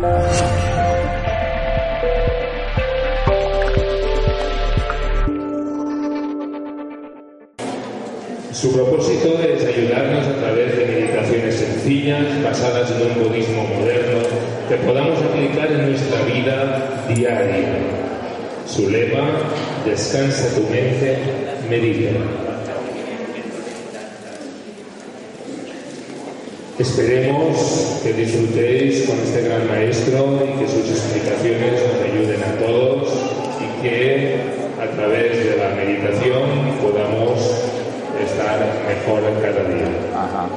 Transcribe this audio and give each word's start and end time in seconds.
Su 0.00 0.06
propósito 8.72 9.38
es 9.42 9.62
ayudarnos 9.62 10.26
a 10.26 10.36
través 10.36 10.74
de 10.78 10.86
meditaciones 10.86 11.54
sencillas, 11.54 12.24
basadas 12.42 12.90
en 12.92 13.10
un 13.10 13.28
budismo 13.28 13.64
moderno, 13.64 14.20
que 14.70 14.76
podamos 14.76 15.18
aplicar 15.22 15.70
en 15.70 15.90
nuestra 15.90 16.22
vida 16.22 17.04
diaria. 17.08 17.68
Su 18.66 18.88
lema, 18.88 19.28
descansa 19.84 20.54
tu 20.54 20.62
mente, 20.62 21.18
medita. 21.68 22.49
Esperemos 26.80 28.00
que 28.02 28.14
disfrutéis 28.14 29.06
con 29.06 29.18
este 29.20 29.42
gran 29.42 29.68
maestro 29.68 30.40
y 30.42 30.58
que 30.58 30.66
sus 30.66 30.88
explicaciones 30.88 31.72
nos 31.72 32.00
ayuden 32.02 32.42
a 32.42 32.56
todos 32.58 33.06
y 33.60 33.82
que 33.82 34.40
a 34.80 34.86
través 34.96 35.44
de 35.44 35.56
la 35.58 35.74
meditación 35.74 36.40
podamos 36.80 37.38
estar 38.24 38.58
mejor 38.88 39.20
cada 39.42 39.62
día. 39.68 39.92
Ajá. 40.16 40.48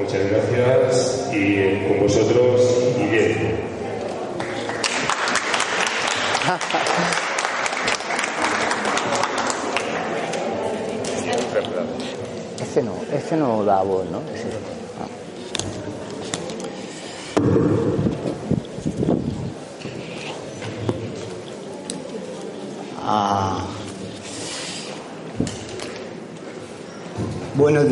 Muchas 0.00 0.28
gracias 0.28 1.30
y 1.32 1.86
con 1.86 2.00
vosotros, 2.00 2.60
Guillermo. 2.98 3.50
Ese 12.60 12.82
no, 12.82 12.92
ese 13.12 13.36
no 13.36 13.64
da 13.64 13.82
voz, 13.82 14.04
¿no? 14.10 14.20
Ese- 14.34 14.79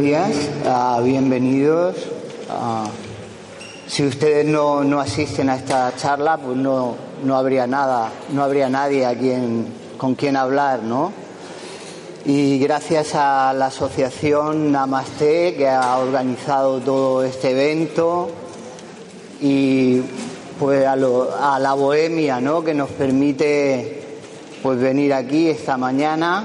días, 0.08 0.32
ah, 0.64 1.00
bienvenidos. 1.04 1.94
Ah, 2.48 2.86
si 3.86 4.06
ustedes 4.06 4.46
no, 4.46 4.82
no 4.82 5.00
asisten 5.00 5.50
a 5.50 5.56
esta 5.56 5.92
charla, 5.96 6.38
pues 6.38 6.56
no, 6.56 6.94
no 7.22 7.36
habría 7.36 7.66
nada, 7.66 8.10
no 8.32 8.42
habría 8.42 8.70
nadie 8.70 9.04
a 9.04 9.14
quien, 9.14 9.66
con 9.98 10.14
quien 10.14 10.36
hablar, 10.36 10.82
¿no? 10.82 11.12
Y 12.24 12.58
gracias 12.58 13.14
a 13.14 13.52
la 13.52 13.66
asociación 13.66 14.72
Namaste 14.72 15.54
que 15.56 15.68
ha 15.68 15.98
organizado 15.98 16.80
todo 16.80 17.22
este 17.22 17.50
evento 17.50 18.30
y 19.42 20.00
pues 20.58 20.86
a, 20.86 20.96
lo- 20.96 21.28
a 21.38 21.58
la 21.58 21.74
bohemia, 21.74 22.40
¿no? 22.40 22.64
Que 22.64 22.72
nos 22.72 22.88
permite 22.88 24.04
pues 24.62 24.80
venir 24.80 25.12
aquí 25.12 25.50
esta 25.50 25.76
mañana 25.76 26.44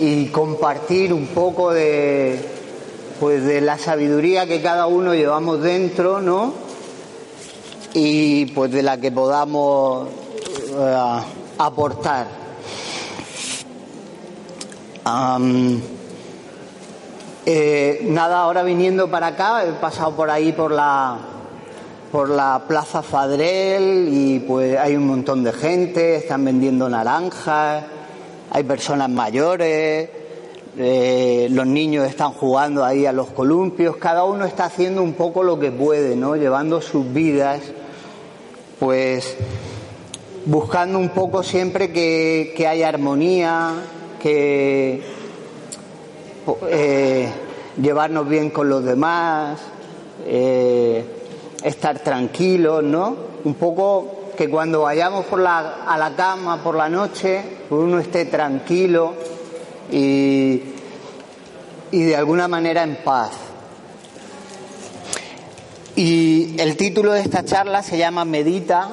y 0.00 0.26
compartir 0.26 1.12
un 1.12 1.26
poco 1.28 1.72
de 1.72 2.38
pues 3.20 3.44
de 3.44 3.60
la 3.60 3.78
sabiduría 3.78 4.46
que 4.46 4.60
cada 4.60 4.86
uno 4.86 5.14
llevamos 5.14 5.62
dentro, 5.62 6.20
¿no? 6.20 6.54
Y 7.94 8.46
pues 8.46 8.72
de 8.72 8.82
la 8.82 8.96
que 8.96 9.12
podamos 9.12 10.08
eh, 10.76 11.20
aportar. 11.58 12.26
Eh, 17.46 18.00
nada, 18.04 18.40
ahora 18.40 18.62
viniendo 18.62 19.10
para 19.10 19.28
acá, 19.28 19.64
he 19.64 19.72
pasado 19.72 20.16
por 20.16 20.30
ahí 20.30 20.52
por 20.52 20.70
la 20.72 21.18
por 22.12 22.28
la 22.28 22.64
Plaza 22.68 23.02
Fadrel 23.02 24.08
y 24.12 24.40
pues 24.40 24.78
hay 24.78 24.96
un 24.96 25.06
montón 25.06 25.42
de 25.42 25.52
gente, 25.52 26.16
están 26.16 26.44
vendiendo 26.44 26.86
naranjas, 26.88 27.84
hay 28.54 28.64
personas 28.64 29.08
mayores, 29.08 30.10
eh, 30.76 31.48
los 31.50 31.66
niños 31.66 32.06
están 32.06 32.32
jugando 32.32 32.84
ahí 32.84 33.06
a 33.06 33.12
los 33.12 33.28
columpios, 33.30 33.96
cada 33.96 34.24
uno 34.24 34.44
está 34.44 34.66
haciendo 34.66 35.02
un 35.02 35.14
poco 35.14 35.42
lo 35.42 35.58
que 35.58 35.70
puede, 35.70 36.16
¿no? 36.16 36.36
Llevando 36.36 36.82
sus 36.82 37.10
vidas, 37.14 37.62
pues 38.78 39.38
buscando 40.44 40.98
un 40.98 41.08
poco 41.08 41.42
siempre 41.42 41.92
que, 41.92 42.52
que 42.54 42.66
haya 42.66 42.90
armonía, 42.90 43.72
que 44.20 45.02
eh, 46.68 47.28
llevarnos 47.80 48.28
bien 48.28 48.50
con 48.50 48.68
los 48.68 48.84
demás, 48.84 49.60
eh, 50.26 51.02
estar 51.64 52.00
tranquilos, 52.00 52.84
¿no? 52.84 53.16
Un 53.44 53.54
poco 53.54 54.21
que 54.36 54.48
cuando 54.48 54.82
vayamos 54.82 55.26
a 55.32 55.96
la 55.98 56.14
cama 56.16 56.62
por 56.62 56.74
la 56.74 56.88
noche, 56.88 57.42
uno 57.70 57.98
esté 57.98 58.24
tranquilo 58.26 59.14
y, 59.90 60.62
y 61.90 62.02
de 62.02 62.16
alguna 62.16 62.48
manera 62.48 62.82
en 62.82 62.96
paz. 62.96 63.30
Y 65.94 66.58
el 66.58 66.76
título 66.76 67.12
de 67.12 67.20
esta 67.20 67.44
charla 67.44 67.82
se 67.82 67.98
llama 67.98 68.24
Medita 68.24 68.90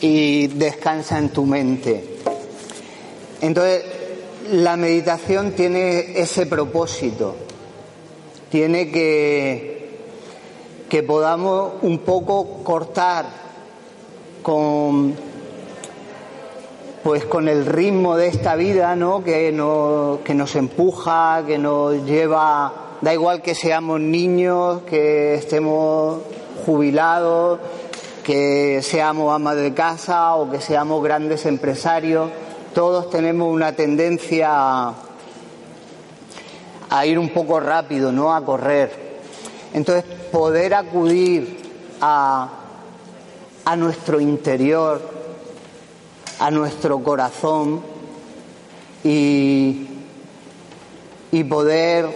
y 0.00 0.46
descansa 0.48 1.18
en 1.18 1.28
tu 1.28 1.44
mente. 1.44 2.18
Entonces, 3.42 3.84
la 4.50 4.76
meditación 4.76 5.52
tiene 5.52 6.18
ese 6.20 6.46
propósito, 6.46 7.36
tiene 8.50 8.90
que, 8.90 9.98
que 10.88 11.02
podamos 11.02 11.74
un 11.82 11.98
poco 11.98 12.62
cortar 12.62 13.43
con, 14.44 15.14
pues 17.02 17.24
con 17.24 17.48
el 17.48 17.64
ritmo 17.64 18.14
de 18.16 18.28
esta 18.28 18.56
vida, 18.56 18.94
¿no? 18.94 19.24
Que, 19.24 19.50
no, 19.50 20.18
que 20.22 20.34
nos 20.34 20.54
empuja, 20.54 21.42
que 21.46 21.58
nos 21.58 22.04
lleva, 22.04 22.72
da 23.00 23.14
igual 23.14 23.40
que 23.40 23.54
seamos 23.54 24.00
niños, 24.00 24.82
que 24.82 25.34
estemos 25.34 26.20
jubilados, 26.66 27.58
que 28.22 28.80
seamos 28.82 29.34
amas 29.34 29.56
de 29.56 29.72
casa 29.72 30.34
o 30.34 30.50
que 30.50 30.60
seamos 30.60 31.02
grandes 31.02 31.46
empresarios, 31.46 32.30
todos 32.74 33.08
tenemos 33.08 33.48
una 33.50 33.72
tendencia 33.72 34.48
a, 34.50 34.94
a 36.90 37.06
ir 37.06 37.18
un 37.18 37.30
poco 37.30 37.60
rápido, 37.60 38.12
¿no? 38.12 38.34
A 38.34 38.44
correr. 38.44 38.92
Entonces, 39.72 40.04
poder 40.30 40.74
acudir 40.74 41.62
a, 42.00 42.63
a 43.64 43.76
nuestro 43.76 44.20
interior, 44.20 45.00
a 46.38 46.50
nuestro 46.50 46.98
corazón 47.00 47.80
y, 49.02 49.86
y 51.32 51.44
poder 51.44 52.06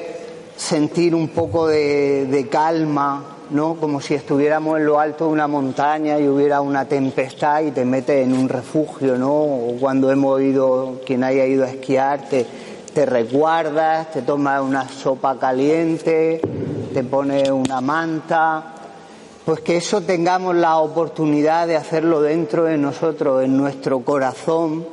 sentir 0.57 1.15
un 1.15 1.29
poco 1.29 1.69
de, 1.69 2.27
de 2.27 2.49
calma, 2.49 3.37
¿no? 3.51 3.77
Como 3.77 4.01
si 4.01 4.15
estuviéramos 4.15 4.79
en 4.79 4.87
lo 4.87 5.01
alto 5.01 5.27
de 5.27 5.33
una 5.33 5.47
montaña 5.47 6.19
y 6.19 6.29
hubiera 6.29 6.61
una 6.61 6.85
tempestad 6.87 7.63
y 7.63 7.71
te 7.71 7.85
metes 7.85 8.25
en 8.25 8.35
un 8.35 8.49
refugio, 8.49 9.17
¿no? 9.17 9.33
O 9.33 9.77
cuando 9.81 10.11
hemos 10.11 10.41
ido, 10.43 11.01
quien 11.07 11.25
haya 11.25 11.47
ido 11.47 11.65
a 11.65 11.71
esquiar, 11.71 12.29
te, 12.29 12.47
te 12.93 13.07
recuerdas, 13.07 14.11
te 14.11 14.23
tomas 14.23 14.61
una 14.61 14.89
sopa 14.89 15.39
caliente, 15.39 16.41
te 16.93 17.05
pones 17.05 17.49
una 17.51 17.81
manta, 17.81 18.75
pues 19.49 19.61
que 19.63 19.79
eso 19.79 20.03
tengamos 20.03 20.55
la 20.55 20.77
oportunidad 20.77 21.67
de 21.67 21.75
hacerlo 21.75 22.21
dentro 22.21 22.65
de 22.65 22.77
nosotros, 22.77 23.43
en 23.43 23.57
nuestro 23.57 24.01
corazón, 24.01 24.87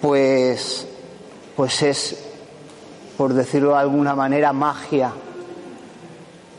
pues, 0.00 0.86
pues 1.54 1.82
es, 1.82 2.16
por 3.18 3.34
decirlo 3.34 3.72
de 3.72 3.76
alguna 3.76 4.14
manera, 4.14 4.54
magia. 4.54 5.12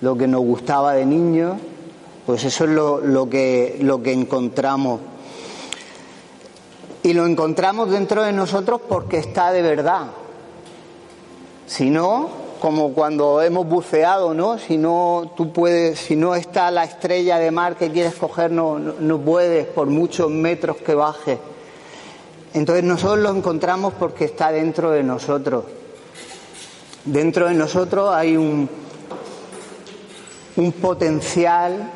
Lo 0.02 0.16
que 0.16 0.28
nos 0.28 0.42
gustaba 0.42 0.94
de 0.94 1.08
niños, 1.08 1.58
pues 2.28 2.44
eso 2.44 2.66
es 2.66 2.70
lo, 2.70 3.28
que, 3.28 3.80
lo 3.82 4.04
que 4.04 4.14
encontramos. 4.14 5.02
Y 7.02 7.14
lo 7.14 7.26
encontramos 7.26 7.90
dentro 7.90 8.22
de 8.22 8.34
nosotros 8.34 8.82
porque 8.88 9.18
está 9.18 9.52
de 9.52 9.64
verdad. 9.64 10.12
Si 11.66 11.90
no, 11.90 12.30
como 12.60 12.94
cuando 12.94 13.42
hemos 13.42 13.68
buceado, 13.68 14.34
¿no? 14.34 14.58
Si 14.58 14.78
no 14.78 15.32
tú 15.36 15.52
puedes, 15.52 16.00
si 16.00 16.16
no 16.16 16.36
está 16.36 16.70
la 16.72 16.84
estrella 16.84 17.38
de 17.40 17.52
mar 17.52 17.76
que 17.76 17.92
quieres 17.92 18.16
coger, 18.16 18.52
no, 18.52 18.78
no, 18.78 19.20
puedes 19.20 19.66
por 19.68 19.88
muchos 19.88 20.30
metros 20.30 20.78
que 20.78 20.94
baje. 20.94 21.40
Entonces 22.54 22.84
nosotros 22.84 23.20
lo 23.20 23.36
encontramos 23.36 23.94
porque 23.94 24.26
está 24.26 24.52
dentro 24.52 24.92
de 24.92 25.04
nosotros. 25.04 25.66
Dentro 27.06 27.48
de 27.48 27.54
nosotros 27.54 28.14
hay 28.14 28.36
un, 28.36 28.70
un 30.58 30.72
potencial 30.74 31.92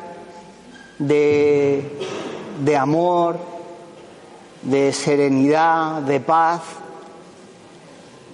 de, 0.98 1.98
de 2.64 2.76
amor, 2.76 3.36
de 4.62 4.92
serenidad, 4.92 6.02
de 6.02 6.20
paz, 6.20 6.62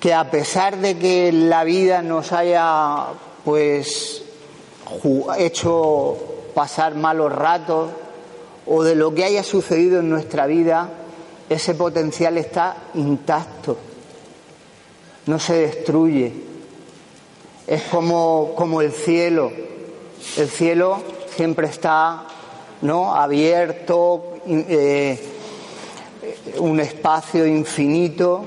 que 0.00 0.14
a 0.14 0.30
pesar 0.30 0.78
de 0.78 0.98
que 0.98 1.30
la 1.30 1.62
vida 1.62 2.00
nos 2.00 2.32
haya 2.32 3.08
pues 3.44 4.22
hecho 5.38 6.16
pasar 6.54 6.94
malos 6.94 7.30
ratos 7.30 7.90
o 8.66 8.82
de 8.82 8.94
lo 8.94 9.14
que 9.14 9.24
haya 9.24 9.42
sucedido 9.42 10.00
en 10.00 10.08
nuestra 10.08 10.46
vida, 10.46 10.88
ese 11.50 11.74
potencial 11.74 12.38
está 12.38 12.76
intacto, 12.94 13.76
no 15.26 15.38
se 15.38 15.54
destruye. 15.54 16.32
Es 17.66 17.82
como, 17.84 18.52
como 18.56 18.80
el 18.80 18.92
cielo. 18.92 19.52
El 20.36 20.48
cielo 20.48 21.00
siempre 21.36 21.68
está 21.68 22.26
¿no? 22.82 23.14
abierto, 23.14 24.34
eh, 24.46 25.18
un 26.58 26.80
espacio 26.80 27.46
infinito. 27.46 28.44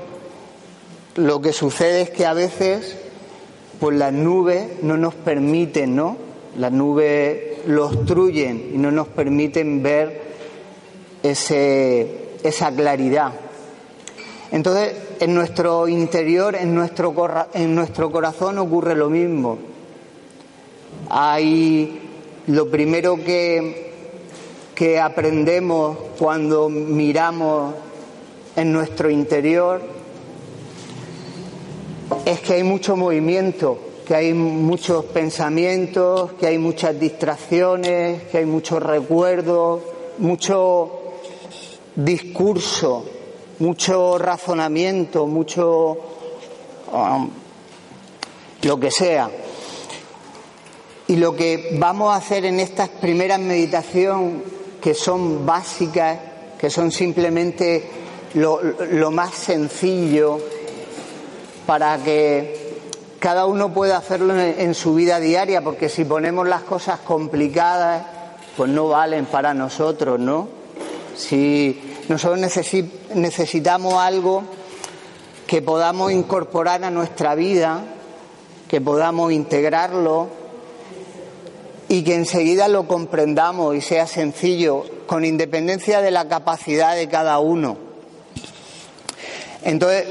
Lo 1.16 1.40
que 1.40 1.52
sucede 1.52 2.02
es 2.02 2.10
que 2.10 2.26
a 2.26 2.34
veces 2.34 2.96
pues 3.78 3.96
las 3.96 4.12
nubes 4.12 4.82
no 4.82 4.96
nos 4.96 5.14
permiten, 5.14 5.94
¿no? 5.94 6.16
Las 6.58 6.72
nubes 6.72 7.66
lo 7.66 7.86
obstruyen 7.86 8.70
y 8.74 8.78
no 8.78 8.90
nos 8.90 9.08
permiten 9.08 9.82
ver 9.82 10.22
ese, 11.22 12.30
esa 12.42 12.72
claridad. 12.72 13.32
Entonces, 14.50 14.94
en 15.20 15.34
nuestro 15.34 15.86
interior, 15.86 16.56
en 16.56 16.74
nuestro, 16.74 17.14
en 17.54 17.74
nuestro 17.74 18.10
corazón 18.10 18.58
ocurre 18.58 18.94
lo 18.94 19.08
mismo. 19.08 19.58
Hay 21.10 22.00
lo 22.48 22.70
primero 22.70 23.16
que, 23.16 23.92
que 24.74 24.98
aprendemos 24.98 25.96
cuando 26.18 26.68
miramos 26.68 27.74
en 28.56 28.72
nuestro 28.72 29.10
interior 29.10 29.93
es 32.24 32.40
que 32.40 32.54
hay 32.54 32.62
mucho 32.62 32.96
movimiento, 32.96 33.78
que 34.06 34.14
hay 34.14 34.34
muchos 34.34 35.04
pensamientos, 35.06 36.32
que 36.34 36.46
hay 36.46 36.58
muchas 36.58 36.98
distracciones, 36.98 38.24
que 38.24 38.38
hay 38.38 38.46
muchos 38.46 38.82
recuerdos, 38.82 39.82
mucho 40.18 41.00
discurso, 41.94 43.04
mucho 43.58 44.18
razonamiento, 44.18 45.26
mucho 45.26 45.96
um, 46.92 47.30
lo 48.62 48.80
que 48.80 48.90
sea. 48.90 49.30
Y 51.06 51.16
lo 51.16 51.34
que 51.36 51.76
vamos 51.78 52.12
a 52.12 52.16
hacer 52.16 52.46
en 52.46 52.60
estas 52.60 52.88
primeras 52.88 53.38
meditaciones, 53.38 54.42
que 54.80 54.94
son 54.94 55.44
básicas, 55.44 56.18
que 56.58 56.70
son 56.70 56.90
simplemente 56.90 57.84
lo, 58.34 58.60
lo 58.62 59.10
más 59.10 59.34
sencillo, 59.34 60.38
para 61.66 61.98
que 61.98 62.74
cada 63.18 63.46
uno 63.46 63.72
pueda 63.72 63.96
hacerlo 63.96 64.38
en, 64.38 64.74
su 64.74 64.94
vida 64.94 65.18
diaria, 65.18 65.62
porque 65.62 65.88
si 65.88 66.04
ponemos 66.04 66.46
las 66.46 66.62
cosas 66.62 67.00
complicadas, 67.00 68.04
pues 68.56 68.70
no 68.70 68.88
valen 68.88 69.24
para 69.24 69.54
nosotros, 69.54 70.20
¿no? 70.20 70.48
Si 71.16 71.80
nosotros 72.08 72.38
necesitamos 73.14 73.94
algo 73.94 74.42
que 75.46 75.62
podamos 75.62 76.12
incorporar 76.12 76.84
a 76.84 76.90
nuestra 76.90 77.34
vida, 77.34 77.82
que 78.68 78.80
podamos 78.80 79.32
integrarlo 79.32 80.28
y 81.88 82.02
que 82.02 82.14
enseguida 82.14 82.68
lo 82.68 82.86
comprendamos 82.86 83.74
y 83.74 83.80
sea 83.80 84.06
sencillo, 84.06 84.84
con 85.06 85.24
independencia 85.24 86.02
de 86.02 86.10
la 86.10 86.28
capacidad 86.28 86.94
de 86.94 87.08
cada 87.08 87.38
uno. 87.38 87.78
Entonces, 89.62 90.06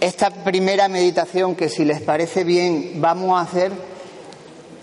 esta 0.00 0.30
primera 0.30 0.88
meditación, 0.88 1.56
que 1.56 1.68
si 1.68 1.84
les 1.84 2.00
parece 2.00 2.44
bien, 2.44 3.00
vamos 3.00 3.38
a 3.38 3.42
hacer 3.42 3.72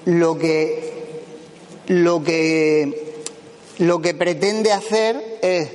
lo 0.06 0.38
que, 0.38 1.22
lo 1.88 2.22
que, 2.22 3.24
lo 3.78 4.02
que 4.02 4.14
pretende 4.14 4.74
hacer 4.74 5.40
es 5.42 5.70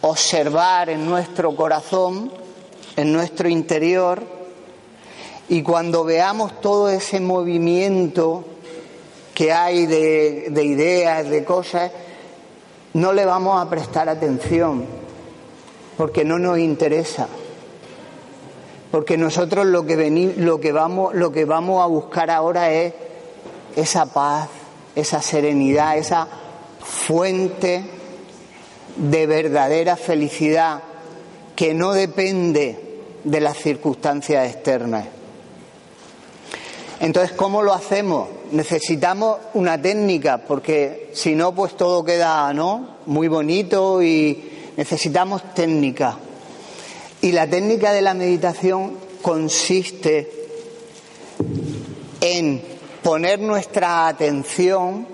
observar 0.00 0.88
en 0.88 1.06
nuestro 1.06 1.54
corazón, 1.54 2.32
en 2.96 3.12
nuestro 3.12 3.48
interior, 3.48 4.22
y 5.48 5.62
cuando 5.62 6.04
veamos 6.04 6.60
todo 6.62 6.88
ese 6.88 7.20
movimiento 7.20 8.44
que 9.34 9.52
hay 9.52 9.84
de, 9.84 10.48
de 10.50 10.64
ideas, 10.64 11.28
de 11.28 11.44
cosas, 11.44 11.90
no 12.94 13.12
le 13.12 13.26
vamos 13.26 13.60
a 13.60 13.68
prestar 13.68 14.08
atención, 14.08 14.86
porque 15.98 16.24
no 16.24 16.38
nos 16.38 16.58
interesa 16.58 17.28
porque 18.92 19.16
nosotros 19.16 19.64
lo 19.64 19.86
que, 19.86 20.34
lo 20.36 20.60
que, 20.60 20.70
vamos, 20.70 21.14
lo 21.14 21.32
que 21.32 21.46
vamos 21.46 21.82
a 21.82 21.86
buscar 21.86 22.30
ahora 22.30 22.70
es 22.70 22.92
esa 23.74 24.04
paz, 24.04 24.50
esa 24.94 25.22
serenidad, 25.22 25.96
esa 25.96 26.28
fuente 26.78 27.82
de 28.96 29.26
verdadera 29.26 29.96
felicidad 29.96 30.82
que 31.56 31.72
no 31.72 31.94
depende 31.94 33.00
de 33.24 33.40
las 33.40 33.56
circunstancias 33.56 34.46
externas. 34.46 35.06
Entonces, 37.00 37.32
¿cómo 37.34 37.62
lo 37.62 37.72
hacemos? 37.72 38.28
Necesitamos 38.50 39.38
una 39.54 39.80
técnica, 39.80 40.36
porque 40.36 41.10
si 41.14 41.34
no, 41.34 41.54
pues 41.54 41.78
todo 41.78 42.04
queda, 42.04 42.52
¿no? 42.52 42.98
Muy 43.06 43.28
bonito 43.28 44.02
y 44.02 44.72
necesitamos 44.76 45.54
técnica. 45.54 46.18
Y 47.22 47.30
la 47.30 47.46
técnica 47.46 47.92
de 47.92 48.02
la 48.02 48.14
meditación 48.14 48.98
consiste 49.22 50.28
en 52.20 52.60
poner 53.00 53.38
nuestra 53.38 54.08
atención 54.08 55.06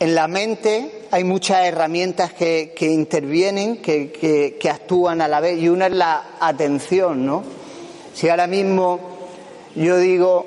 en 0.00 0.14
la 0.16 0.26
mente. 0.26 1.06
Hay 1.12 1.22
muchas 1.22 1.64
herramientas 1.64 2.32
que, 2.32 2.74
intervienen, 2.80 3.80
que, 3.80 4.10
que, 4.60 4.70
actúan 4.70 5.20
a 5.20 5.28
la 5.28 5.38
vez, 5.38 5.62
y 5.62 5.68
una 5.68 5.86
es 5.86 5.92
la 5.92 6.30
atención, 6.40 7.24
¿no? 7.24 7.44
Si 8.12 8.28
ahora 8.28 8.48
mismo 8.48 8.98
yo 9.76 9.98
digo 9.98 10.46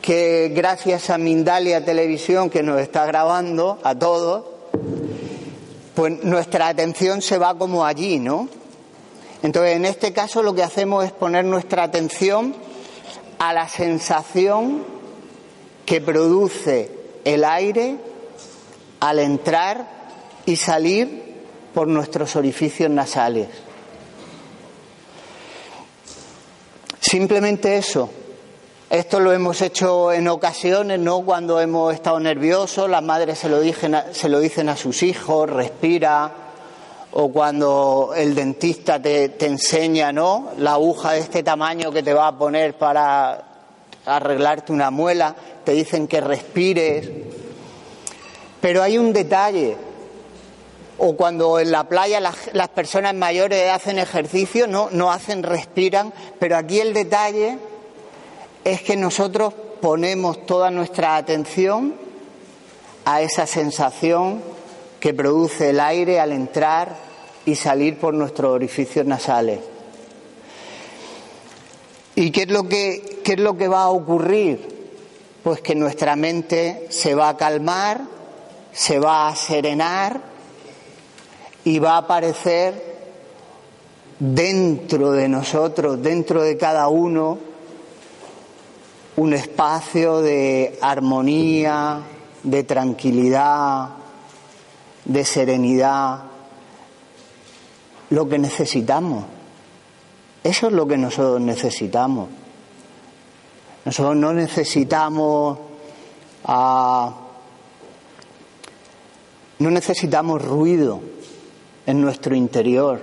que 0.00 0.52
gracias 0.54 1.10
a 1.10 1.18
Mindalia 1.18 1.84
Televisión, 1.84 2.48
que 2.48 2.62
nos 2.62 2.80
está 2.80 3.06
grabando 3.06 3.80
a 3.82 3.98
todos, 3.98 4.44
pues 5.96 6.22
nuestra 6.22 6.68
atención 6.68 7.20
se 7.22 7.38
va 7.38 7.58
como 7.58 7.84
allí, 7.84 8.20
¿no? 8.20 8.59
Entonces, 9.42 9.76
en 9.76 9.86
este 9.86 10.12
caso 10.12 10.42
lo 10.42 10.54
que 10.54 10.62
hacemos 10.62 11.04
es 11.04 11.12
poner 11.12 11.44
nuestra 11.44 11.82
atención 11.82 12.54
a 13.38 13.52
la 13.52 13.68
sensación 13.68 14.84
que 15.86 16.00
produce 16.00 16.90
el 17.24 17.44
aire 17.44 17.96
al 19.00 19.18
entrar 19.18 19.88
y 20.44 20.56
salir 20.56 21.30
por 21.72 21.88
nuestros 21.88 22.36
orificios 22.36 22.90
nasales. 22.90 23.48
Simplemente 27.00 27.76
eso. 27.76 28.10
Esto 28.90 29.20
lo 29.20 29.32
hemos 29.32 29.62
hecho 29.62 30.12
en 30.12 30.28
ocasiones, 30.28 30.98
¿no? 30.98 31.22
Cuando 31.22 31.60
hemos 31.60 31.94
estado 31.94 32.20
nerviosos, 32.20 32.90
las 32.90 33.02
madres 33.02 33.38
se 33.38 33.48
lo, 33.48 33.60
dicen 33.60 33.96
se 34.12 34.28
lo 34.28 34.40
dicen 34.40 34.68
a 34.68 34.76
sus 34.76 35.02
hijos, 35.02 35.48
respira, 35.48 36.49
o 37.12 37.32
cuando 37.32 38.12
el 38.16 38.34
dentista 38.34 39.00
te, 39.00 39.34
enseña, 39.44 40.12
¿no? 40.12 40.50
La 40.58 40.72
aguja 40.72 41.12
de 41.12 41.20
este 41.20 41.42
tamaño 41.42 41.90
que 41.90 42.02
te 42.02 42.14
va 42.14 42.28
a 42.28 42.38
poner 42.38 42.74
para 42.78 43.44
arreglarte 44.06 44.72
una 44.72 44.90
muela, 44.90 45.34
te 45.64 45.72
dicen 45.72 46.06
que 46.06 46.20
respires. 46.20 47.08
Pero 48.60 48.82
hay 48.82 48.98
un 48.98 49.12
detalle. 49.12 49.76
O 50.98 51.16
cuando 51.16 51.58
en 51.58 51.72
la 51.72 51.84
playa 51.84 52.20
las, 52.20 52.68
personas 52.68 53.14
mayores 53.14 53.70
hacen 53.70 53.98
ejercicio, 53.98 54.66
no, 54.66 54.88
no 54.92 55.10
hacen, 55.10 55.42
respiran, 55.42 56.12
pero 56.38 56.56
aquí 56.56 56.78
el 56.78 56.92
detalle 56.92 57.58
es 58.64 58.82
que 58.82 58.96
nosotros 58.96 59.54
ponemos 59.80 60.44
toda 60.44 60.70
nuestra 60.70 61.16
atención 61.16 61.94
a 63.06 63.22
esa 63.22 63.46
sensación 63.46 64.42
que 65.00 65.14
produce 65.14 65.70
el 65.70 65.80
aire 65.80 66.20
al 66.20 66.32
entrar 66.32 66.94
y 67.46 67.54
salir 67.56 67.98
por 67.98 68.12
nuestros 68.14 68.52
orificios 68.52 69.06
nasales. 69.06 69.60
¿Y 72.14 72.30
qué 72.30 72.42
es 72.42 72.50
lo 72.50 72.68
que, 72.68 73.20
qué 73.24 73.32
es 73.32 73.40
lo 73.40 73.56
que 73.56 73.66
va 73.66 73.84
a 73.84 73.88
ocurrir? 73.88 74.78
Pues 75.42 75.62
que 75.62 75.74
nuestra 75.74 76.16
mente 76.16 76.86
se 76.90 77.14
va 77.14 77.30
a 77.30 77.36
calmar, 77.38 78.02
se 78.72 78.98
va 78.98 79.28
a 79.28 79.34
serenar 79.34 80.20
y 81.64 81.78
va 81.78 81.94
a 81.94 81.98
aparecer 81.98 82.90
dentro 84.18 85.12
de 85.12 85.28
nosotros, 85.28 86.02
dentro 86.02 86.42
de 86.42 86.58
cada 86.58 86.88
uno, 86.88 87.38
un 89.16 89.32
espacio 89.32 90.20
de 90.20 90.78
armonía, 90.82 92.02
de 92.42 92.64
tranquilidad, 92.64 93.99
de 95.10 95.24
serenidad, 95.24 96.22
lo 98.10 98.28
que 98.28 98.38
necesitamos. 98.38 99.24
Eso 100.44 100.68
es 100.68 100.72
lo 100.72 100.86
que 100.86 100.96
nosotros 100.96 101.40
necesitamos. 101.40 102.28
Nosotros 103.84 104.14
no 104.14 104.32
necesitamos 104.32 105.58
a 106.44 107.12
No 109.58 109.70
necesitamos 109.70 110.42
ruido 110.42 111.00
en 111.86 112.00
nuestro 112.00 112.36
interior, 112.36 113.02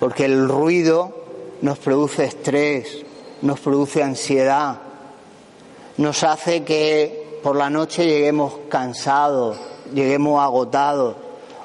porque 0.00 0.24
el 0.24 0.48
ruido 0.48 1.14
nos 1.60 1.78
produce 1.78 2.24
estrés, 2.24 3.04
nos 3.42 3.60
produce 3.60 4.02
ansiedad, 4.02 4.78
nos 5.98 6.24
hace 6.24 6.64
que 6.64 7.38
por 7.40 7.54
la 7.54 7.70
noche 7.70 8.04
lleguemos 8.04 8.54
cansados, 8.68 9.58
lleguemos 9.94 10.42
agotados, 10.42 11.16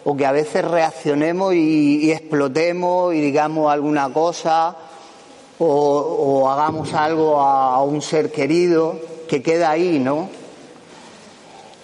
o 0.03 0.15
que 0.15 0.25
a 0.25 0.31
veces 0.31 0.65
reaccionemos 0.65 1.53
y, 1.53 2.11
explotemos 2.11 3.13
y 3.13 3.21
digamos 3.21 3.71
alguna 3.71 4.11
cosa, 4.11 4.75
o, 5.59 6.49
hagamos 6.49 6.93
algo 6.93 7.39
a 7.39 7.83
un 7.83 8.01
ser 8.01 8.31
querido 8.31 8.99
que 9.27 9.41
queda 9.41 9.69
ahí, 9.69 9.99
¿no? 9.99 10.29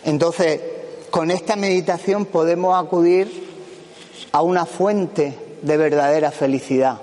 Entonces, 0.03 0.61
con 1.09 1.31
esta 1.31 1.55
meditación 1.55 2.25
podemos 2.25 2.77
acudir 2.77 3.47
a 4.31 4.41
una 4.41 4.65
fuente 4.65 5.37
de 5.61 5.77
verdadera 5.77 6.31
felicidad. 6.31 6.99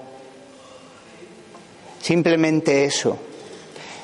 Simplemente 2.00 2.84
eso. 2.84 3.16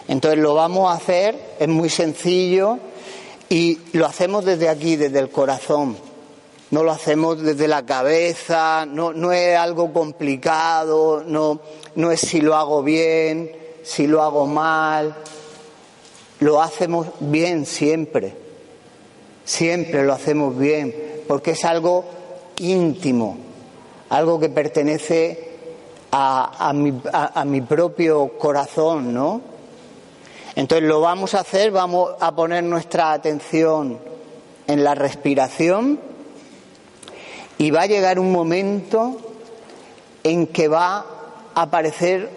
Entonces 0.08 0.40
lo 0.40 0.54
vamos 0.54 0.90
a 0.90 0.94
hacer, 0.94 1.56
es 1.58 1.68
muy 1.68 1.88
sencillo 1.88 2.78
y 3.50 3.78
lo 3.92 4.06
hacemos 4.06 4.44
desde 4.44 4.68
aquí, 4.68 4.96
desde 4.96 5.18
el 5.18 5.28
corazón. 5.28 5.96
No 6.70 6.84
lo 6.84 6.92
hacemos 6.92 7.42
desde 7.42 7.66
la 7.66 7.84
cabeza, 7.84 8.86
no, 8.86 9.12
no 9.12 9.32
es 9.32 9.58
algo 9.58 9.92
complicado, 9.92 11.24
no, 11.26 11.60
no 11.96 12.12
es 12.12 12.20
si 12.20 12.40
lo 12.40 12.54
hago 12.54 12.84
bien, 12.84 13.50
si 13.82 14.06
lo 14.06 14.22
hago 14.22 14.46
mal. 14.46 15.16
Lo 16.38 16.62
hacemos 16.62 17.08
bien 17.18 17.66
siempre. 17.66 18.36
Siempre 19.44 20.04
lo 20.04 20.12
hacemos 20.12 20.56
bien, 20.56 20.94
porque 21.26 21.50
es 21.50 21.64
algo 21.64 22.04
íntimo, 22.60 23.36
algo 24.10 24.38
que 24.38 24.48
pertenece 24.48 25.50
a, 26.12 26.72
mi, 26.72 27.60
propio 27.62 28.38
corazón, 28.38 29.12
¿no? 29.12 29.40
Entonces 30.60 30.86
lo 30.86 31.00
vamos 31.00 31.32
a 31.32 31.40
hacer, 31.40 31.70
vamos 31.70 32.10
a 32.20 32.34
poner 32.34 32.62
nuestra 32.64 33.12
atención 33.12 33.98
en 34.66 34.84
la 34.84 34.94
respiración 34.94 35.98
y 37.56 37.70
va 37.70 37.80
a 37.80 37.86
llegar 37.86 38.18
un 38.18 38.30
momento 38.30 39.16
en 40.22 40.48
que 40.48 40.68
va 40.68 40.98
a 41.54 41.62
aparecer 41.62 42.28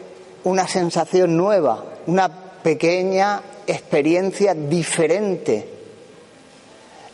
una 0.46 0.70
sensación 0.70 1.36
nueva, 1.36 1.84
una 2.08 2.30
pequeña 2.64 3.42
experiencia 3.68 4.54
diferente. 4.54 5.68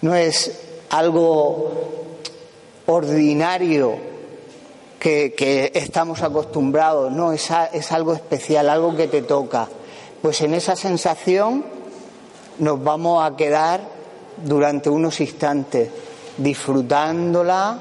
No 0.03 0.13
es 0.13 0.61
algo 0.91 1.71
ordinario 2.85 3.95
que, 4.99 5.71
estamos 5.73 6.21
acostumbrados, 6.21 7.11
no, 7.11 7.33
es, 7.33 7.49
algo 7.91 8.13
especial, 8.13 8.69
algo 8.69 8.95
que 8.95 9.07
te 9.07 9.23
toca. 9.23 9.69
Pues 10.21 10.41
en 10.41 10.53
esa 10.53 10.75
sensación 10.75 11.63
nos 12.59 12.83
vamos 12.83 13.23
a 13.23 13.35
quedar 13.37 13.81
durante 14.43 14.89
unos 14.89 15.19
instantes, 15.21 15.89
disfrutándola 16.37 17.79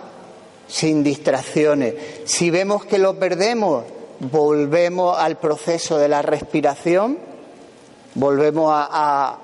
sin 0.69 1.03
distracciones. 1.03 1.95
Si 2.25 2.51
vemos 2.51 2.85
que 2.85 2.99
lo 2.99 3.19
perdemos, 3.19 3.85
volvemos 4.21 5.19
al 5.19 5.37
proceso 5.39 5.99
de 5.99 6.09
la 6.09 6.23
respiración, 6.23 7.19
volvemos 8.15 8.71
a, 8.73 9.39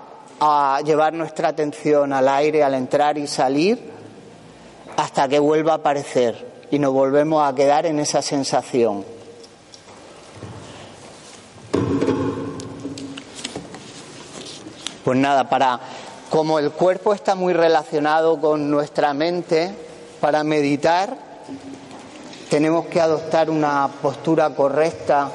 llevar 0.85 1.15
nuestra 1.15 1.49
atención 1.49 2.13
al 2.13 2.29
aire 2.29 2.63
al 2.63 2.75
entrar 2.75 3.17
y 3.17 3.27
salir 3.27 3.79
hasta 4.95 5.27
que 5.27 5.39
vuelva 5.39 5.73
a 5.73 5.77
aparecer 5.77 6.67
y 6.71 6.79
nos 6.79 6.93
volvemos 6.93 7.49
a 7.49 7.55
quedar 7.55 7.87
en 7.87 7.99
esa 7.99 8.21
sensación. 8.21 9.07
Pues 15.05 15.19
nada, 15.19 15.49
para 15.51 15.79
como 16.31 16.59
el 16.59 16.71
cuerpo 16.73 17.13
está 17.13 17.35
muy 17.35 17.53
relacionado 17.53 18.41
con 18.41 18.71
nuestra 18.71 19.13
mente, 19.13 19.75
para 20.21 20.43
meditar 20.43 21.17
tenemos 22.49 22.87
que 22.87 23.01
adoptar 23.01 23.51
una 23.51 23.89
postura 24.01 24.51
correcta 24.51 25.31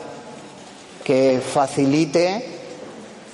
que 1.03 1.41
facilite 1.41 2.45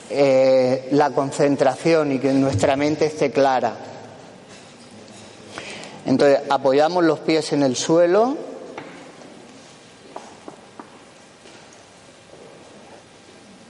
eh, 0.09 0.87
la 0.91 1.11
concentración 1.11 2.11
y 2.13 2.19
que 2.19 2.33
nuestra 2.33 2.75
mente 2.75 3.05
esté 3.05 3.31
clara. 3.31 3.75
Entonces 6.05 6.39
apoyamos 6.49 7.03
los 7.03 7.19
pies 7.19 7.53
en 7.53 7.63
el 7.63 7.75
suelo. 7.75 8.37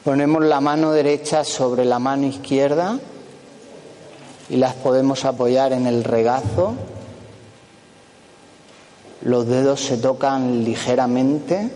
Ponemos 0.06 0.44
la 0.44 0.62
mano 0.62 0.92
derecha 0.92 1.44
sobre 1.44 1.84
la 1.84 1.98
mano 1.98 2.28
izquierda 2.28 3.00
y 4.50 4.58
las 4.58 4.76
podemos 4.76 5.26
apoyar 5.26 5.74
en 5.74 5.88
el 5.88 6.04
regazo. 6.04 6.76
Los 9.24 9.48
dedos 9.48 9.82
se 9.82 9.98
tocan 9.98 10.64
ligeramente. 10.64 11.72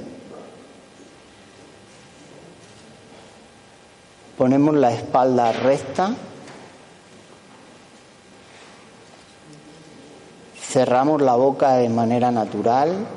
Ponemos 4.37 4.75
la 4.75 4.91
espalda 4.91 5.51
recta. 5.51 6.13
Cerramos 10.61 11.19
la 11.19 11.33
boca 11.33 11.73
de 11.77 11.89
manera 11.89 12.29
natural. 12.29 13.07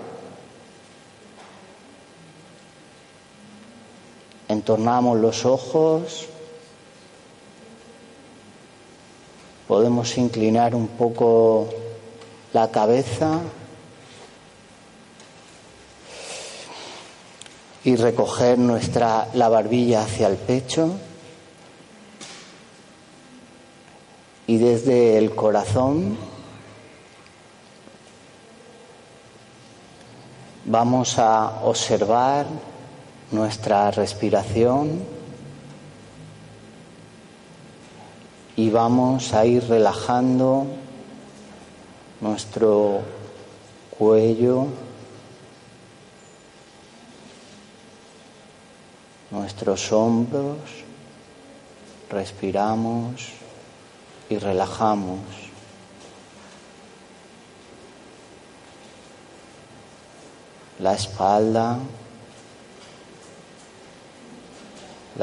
Entornamos 4.48 5.18
los 5.18 5.44
ojos. 5.44 6.26
Podemos 9.68 10.16
inclinar 10.18 10.74
un 10.74 10.88
poco 10.88 11.68
la 12.52 12.70
cabeza 12.70 13.40
y 17.84 17.96
recoger 17.96 18.58
nuestra 18.58 19.28
la 19.34 19.48
barbilla 19.48 20.02
hacia 20.02 20.28
el 20.28 20.36
pecho 20.36 20.90
y 24.46 24.58
desde 24.58 25.18
el 25.18 25.34
corazón 25.34 26.16
Vamos 30.64 31.18
a 31.18 31.60
observar 31.64 32.46
nuestra 33.32 33.90
respiración 33.90 35.02
y 38.54 38.70
vamos 38.70 39.32
a 39.32 39.44
ir 39.44 39.66
relajando 39.66 40.66
nuestro 42.20 43.00
cuello, 43.98 44.66
nuestros 49.30 49.90
hombros, 49.90 50.58
respiramos 52.10 53.30
y 54.28 54.38
relajamos. 54.38 55.20
la 60.82 60.94
espalda, 60.94 61.78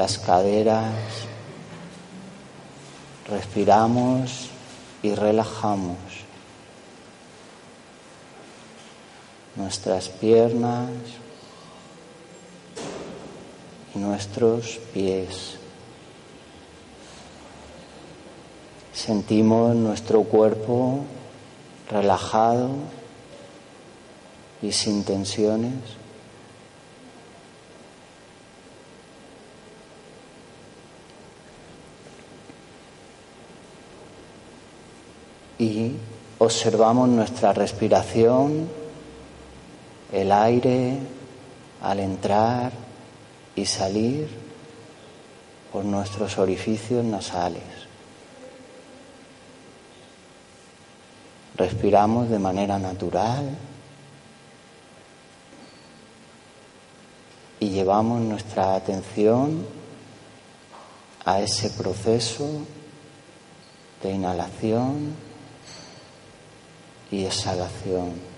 las 0.00 0.16
caderas, 0.16 0.94
respiramos 3.28 4.48
y 5.02 5.14
relajamos 5.14 5.98
nuestras 9.56 10.08
piernas 10.08 10.88
y 13.94 13.98
nuestros 13.98 14.80
pies. 14.94 15.56
Sentimos 18.94 19.76
nuestro 19.76 20.22
cuerpo 20.22 21.00
relajado 21.90 22.70
y 24.62 24.72
sin 24.72 25.04
tensiones. 25.04 25.99
Y 35.60 35.92
observamos 36.38 37.08
nuestra 37.08 37.52
respiración, 37.52 38.68
el 40.10 40.32
aire 40.32 40.98
al 41.80 42.00
entrar 42.00 42.72
y 43.54 43.64
salir 43.64 44.28
por 45.70 45.84
nuestros 45.84 46.36
orificios 46.38 47.04
nasales. 47.04 47.80
respiramos 51.60 52.30
de 52.30 52.38
manera 52.38 52.78
natural 52.78 53.54
y 57.58 57.68
llevamos 57.68 58.22
nuestra 58.22 58.76
atención 58.76 59.66
a 61.26 61.40
ese 61.40 61.68
proceso 61.68 62.48
de 64.02 64.12
inhalación 64.12 65.14
y 67.10 67.24
exhalación. 67.24 68.29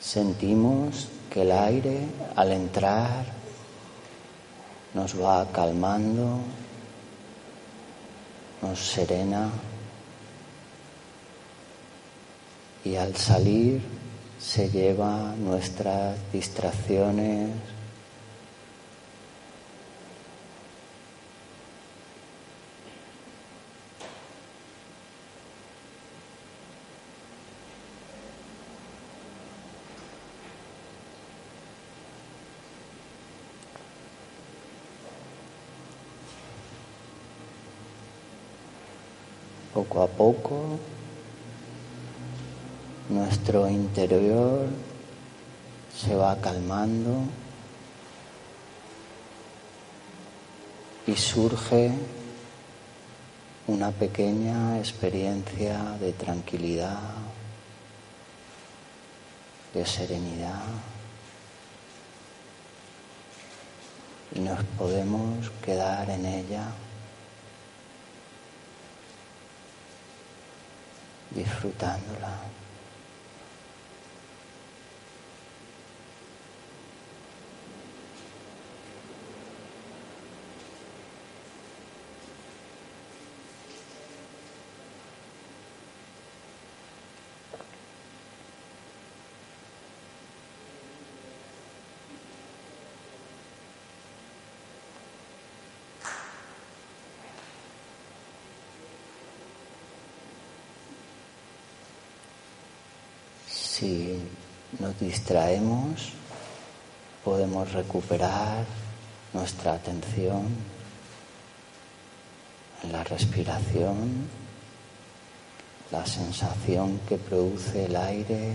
Sentimos 0.00 1.08
que 1.30 1.42
el 1.42 1.52
aire 1.52 2.06
al 2.34 2.52
entrar 2.52 3.26
nos 4.94 5.20
va 5.20 5.46
calmando, 5.52 6.40
nos 8.62 8.78
serena 8.78 9.50
y 12.84 12.96
al 12.96 13.14
salir 13.14 13.82
se 14.40 14.70
lleva 14.70 15.34
nuestras 15.36 16.16
distracciones, 16.32 17.50
a 40.02 40.08
poco 40.08 40.78
nuestro 43.08 43.68
interior 43.68 44.66
se 45.96 46.14
va 46.14 46.36
calmando 46.40 47.22
y 51.06 51.14
surge 51.16 51.90
una 53.66 53.90
pequeña 53.90 54.78
experiencia 54.78 55.96
de 56.00 56.12
tranquilidad, 56.12 56.98
de 59.74 59.84
serenidad 59.84 60.62
y 64.34 64.40
nos 64.40 64.62
podemos 64.78 65.50
quedar 65.64 66.08
en 66.10 66.24
ella. 66.26 66.64
Disfrutándola. 71.30 72.59
Si 103.80 104.14
nos 104.78 105.00
distraemos, 105.00 106.12
podemos 107.24 107.72
recuperar 107.72 108.66
nuestra 109.32 109.72
atención 109.72 110.48
en 112.82 112.92
la 112.92 113.02
respiración, 113.04 114.28
la 115.90 116.04
sensación 116.04 117.00
que 117.08 117.16
produce 117.16 117.86
el 117.86 117.96
aire 117.96 118.52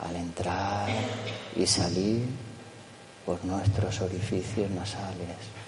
al 0.00 0.16
entrar 0.16 0.90
y 1.56 1.66
salir 1.66 2.26
por 3.24 3.42
nuestros 3.42 4.02
orificios 4.02 4.70
nasales. 4.70 5.60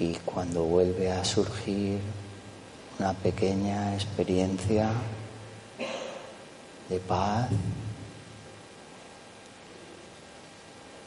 y 0.00 0.14
cuando 0.24 0.62
vuelve 0.62 1.10
a 1.10 1.24
surgir 1.24 1.98
una 2.98 3.12
pequeña 3.12 3.94
experiencia 3.94 4.90
de 6.88 6.98
paz, 6.98 7.48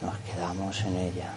nos 0.00 0.18
quedamos 0.20 0.80
en 0.82 0.96
ella. 0.96 1.34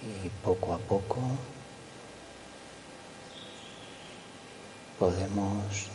Y 0.00 0.28
poco 0.42 0.72
a 0.72 0.78
poco 0.78 1.18
podemos 5.08 5.86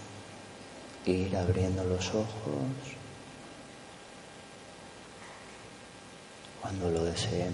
ir 1.06 1.38
abriendo 1.38 1.84
los 1.84 2.10
ojos 2.16 2.26
cuando 6.60 6.90
lo 6.90 7.04
deseemos. 7.04 7.54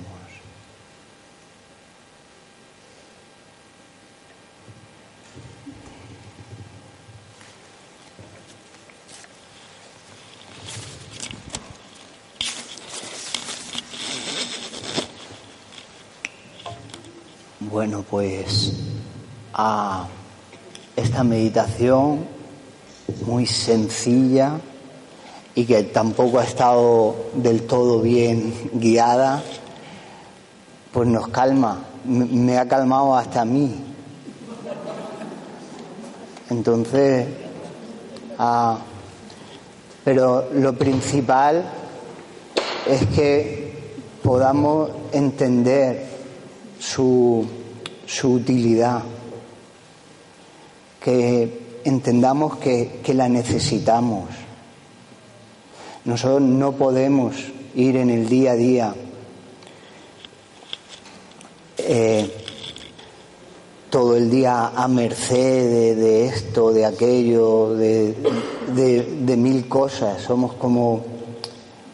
Bueno, 17.59 18.05
pues 18.09 18.71
a 19.53 20.07
esta 20.99 21.23
meditación 21.23 22.25
muy 23.25 23.45
sencilla 23.45 24.59
y 25.55 25.65
que 25.65 25.83
tampoco 25.83 26.39
ha 26.39 26.43
estado 26.43 27.15
del 27.33 27.63
todo 27.63 28.01
bien 28.01 28.53
guiada, 28.73 29.43
pues 30.91 31.07
nos 31.07 31.27
calma, 31.29 31.79
me 32.05 32.57
ha 32.57 32.67
calmado 32.67 33.15
hasta 33.15 33.41
a 33.41 33.45
mí. 33.45 33.75
Entonces, 36.49 37.27
ah, 38.37 38.79
pero 40.03 40.49
lo 40.53 40.73
principal 40.73 41.63
es 42.87 43.05
que 43.07 43.69
podamos 44.23 44.89
entender 45.11 46.07
su, 46.79 47.45
su 48.05 48.33
utilidad, 48.33 49.01
que 50.99 51.79
entendamos 51.83 52.57
que, 52.57 52.99
que, 53.03 53.13
la 53.13 53.29
necesitamos. 53.29 54.29
Nosotros 56.05 56.41
no 56.41 56.73
podemos 56.73 57.35
ir 57.75 57.97
en 57.97 58.09
el 58.09 58.27
día 58.27 58.51
a 58.51 58.55
día 58.55 58.95
eh, 61.77 62.29
todo 63.89 64.15
el 64.15 64.29
día 64.29 64.67
a 64.67 64.87
merced 64.87 65.97
de, 65.97 66.25
esto, 66.27 66.71
de 66.71 66.85
aquello, 66.85 67.73
de, 67.73 68.15
de, 68.75 69.37
mil 69.37 69.67
cosas. 69.67 70.21
Somos 70.21 70.53
como, 70.53 71.01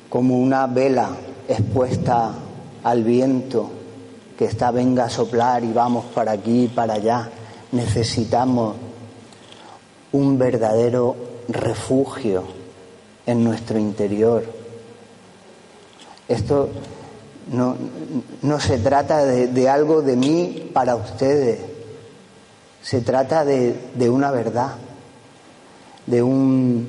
como 0.09 0.37
una 0.37 0.67
vela 0.67 1.15
expuesta 1.47 2.33
al 2.83 3.03
viento 3.03 3.69
que 4.37 4.45
está 4.45 4.71
venga 4.71 5.05
a 5.05 5.09
soplar 5.09 5.63
y 5.63 5.71
vamos 5.71 6.05
para 6.13 6.33
aquí 6.33 6.63
y 6.63 6.67
para 6.67 6.95
allá. 6.95 7.29
Necesitamos 7.71 8.75
un 10.15 10.37
verdadero 10.37 11.15
refugio 11.49 12.43
en 13.25 13.43
nuestro 13.43 13.77
interior. 13.77 14.45
Esto 16.27 16.69
no, 17.51 17.75
no 18.41 18.59
se 18.59 18.77
trata 18.77 19.25
de, 19.25 19.47
de, 19.47 19.69
algo 19.69 20.01
de 20.01 20.15
mí 20.15 20.71
para 20.73 20.95
ustedes, 20.95 21.59
se 22.81 23.01
trata 23.01 23.43
de, 23.43 23.75
de 23.93 24.09
una 24.09 24.31
verdad, 24.31 24.75
de 26.05 26.23
un, 26.23 26.87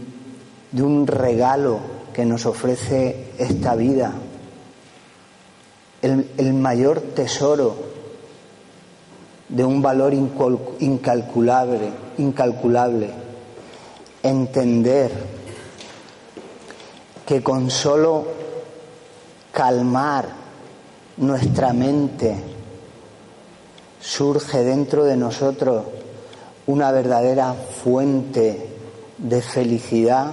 de 0.70 0.82
un 0.82 1.06
regalo 1.06 1.80
que 2.14 2.24
nos 2.24 2.46
ofrece 2.46 3.32
esta 3.38 3.74
vida, 3.74 4.12
el, 6.00 6.30
el 6.38 6.54
mayor 6.54 7.00
tesoro 7.00 7.85
de 9.56 9.64
un 9.64 9.80
valor 9.80 10.12
incalculable, 10.12 11.90
incalculable, 12.18 13.08
entender 14.22 15.10
que 17.24 17.42
con 17.42 17.70
solo 17.70 18.26
calmar 19.52 20.26
nuestra 21.16 21.72
mente, 21.72 22.36
surge 23.98 24.62
dentro 24.62 25.04
de 25.04 25.16
nosotros 25.16 25.86
una 26.66 26.92
verdadera 26.92 27.54
fuente 27.54 28.68
de 29.16 29.40
felicidad. 29.40 30.32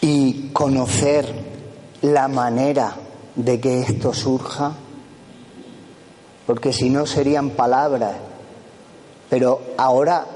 Y 0.00 0.48
conocer 0.54 1.43
la 2.04 2.28
manera 2.28 2.94
de 3.34 3.58
que 3.60 3.80
esto 3.80 4.12
surja, 4.12 4.72
porque 6.46 6.70
si 6.70 6.90
no 6.90 7.06
serían 7.06 7.50
palabras, 7.50 8.12
pero 9.30 9.60
ahora 9.78 10.26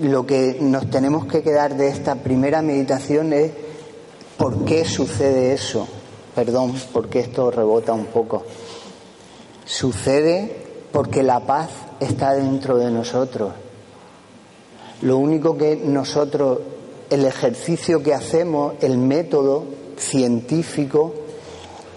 lo 0.00 0.26
que 0.26 0.58
nos 0.60 0.90
tenemos 0.90 1.24
que 1.24 1.42
quedar 1.42 1.76
de 1.76 1.88
esta 1.88 2.16
primera 2.16 2.60
meditación 2.60 3.32
es 3.32 3.52
por 4.36 4.66
qué 4.66 4.84
sucede 4.84 5.54
eso. 5.54 5.88
Perdón, 6.34 6.74
porque 6.92 7.20
esto 7.20 7.50
rebota 7.50 7.94
un 7.94 8.06
poco. 8.06 8.44
Sucede 9.64 10.54
porque 10.92 11.22
la 11.22 11.40
paz 11.40 11.70
está 12.00 12.34
dentro 12.34 12.76
de 12.76 12.90
nosotros. 12.90 13.52
Lo 15.00 15.16
único 15.16 15.56
que 15.56 15.76
nosotros, 15.76 16.58
el 17.08 17.24
ejercicio 17.24 18.02
que 18.02 18.12
hacemos, 18.12 18.74
el 18.82 18.98
método 18.98 19.75
científico, 19.96 21.14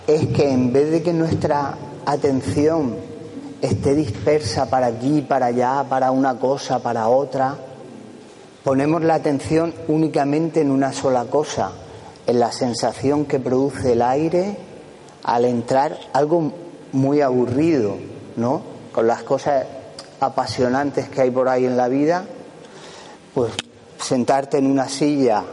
es 0.07 0.27
que 0.27 0.49
en 0.49 0.73
vez 0.73 0.91
de 0.91 1.03
que 1.03 1.13
nuestra 1.13 1.77
atención 2.05 2.95
esté 3.61 3.93
dispersa 3.93 4.69
para 4.69 4.87
aquí, 4.87 5.21
para 5.21 5.47
allá, 5.47 5.85
para 5.87 6.11
una 6.11 6.39
cosa, 6.39 6.79
para 6.79 7.09
otra, 7.09 7.57
ponemos 8.63 9.03
la 9.03 9.15
atención 9.15 9.73
únicamente 9.87 10.61
en 10.61 10.71
una 10.71 10.93
sola 10.93 11.25
cosa, 11.25 11.71
en 12.25 12.39
la 12.39 12.51
sensación 12.51 13.25
que 13.25 13.39
produce 13.39 13.93
el 13.93 14.01
aire 14.01 14.57
al 15.23 15.45
entrar, 15.45 15.97
algo 16.13 16.53
muy 16.91 17.21
aburrido, 17.21 17.97
¿no? 18.35 18.61
Con 18.91 19.07
las 19.07 19.23
cosas 19.23 19.65
apasionantes 20.19 21.09
que 21.09 21.21
hay 21.21 21.31
por 21.31 21.49
ahí 21.49 21.65
en 21.65 21.77
la 21.77 21.87
vida, 21.87 22.25
pues 23.33 23.53
sentarte 24.01 24.57
en 24.57 24.65
una 24.65 24.87
silla 24.87 25.43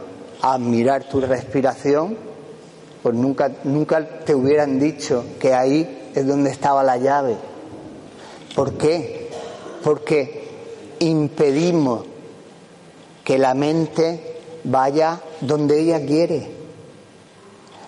a 0.41 0.53
admirar 0.53 1.03
tu 1.03 1.21
respiración, 1.21 2.17
pues 3.07 3.15
nunca, 3.15 3.49
nunca 3.63 4.05
te 4.25 4.35
hubieran 4.35 4.81
dicho 4.81 5.23
que 5.39 5.53
ahí 5.53 6.09
es 6.13 6.27
donde 6.27 6.49
estaba 6.49 6.83
la 6.83 6.97
llave. 6.97 7.37
¿Por 8.53 8.73
qué? 8.73 9.29
Porque 9.81 10.45
impedimos 10.99 12.03
que 13.23 13.37
la 13.37 13.53
mente 13.53 14.41
vaya 14.65 15.21
donde 15.39 15.79
ella 15.79 16.05
quiere. 16.05 16.51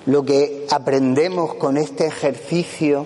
Lo 0.05 0.23
que 0.23 0.65
aprendemos 0.71 1.55
con 1.55 1.75
este 1.75 2.05
ejercicio 2.05 3.05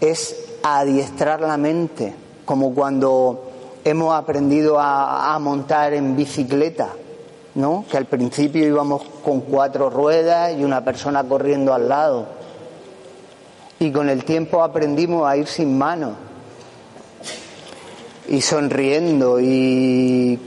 es 0.00 0.34
adiestrar 0.64 1.40
la 1.40 1.56
mente, 1.56 2.16
como 2.44 2.74
cuando 2.74 3.52
hemos 3.84 4.12
aprendido 4.12 4.80
a, 4.80 5.32
a, 5.32 5.38
montar 5.38 5.94
en 5.94 6.16
bicicleta, 6.16 6.88
¿no? 7.54 7.84
Que 7.90 7.96
al 7.96 8.06
principio 8.06 8.66
íbamos 8.66 9.02
con 9.24 9.40
cuatro 9.42 9.90
ruedas 9.90 10.56
y 10.58 10.64
una 10.64 10.84
persona 10.84 11.24
corriendo 11.24 11.72
al 11.72 11.88
lado. 11.88 12.26
Y 13.78 13.90
con 13.90 14.08
el 14.08 14.24
tiempo 14.24 14.62
aprendimos 14.62 15.26
a 15.28 15.36
ir 15.36 15.46
sin 15.46 15.76
manos 15.76 16.14
y 18.28 18.40
sonriendo 18.40 19.38
y 19.40 20.38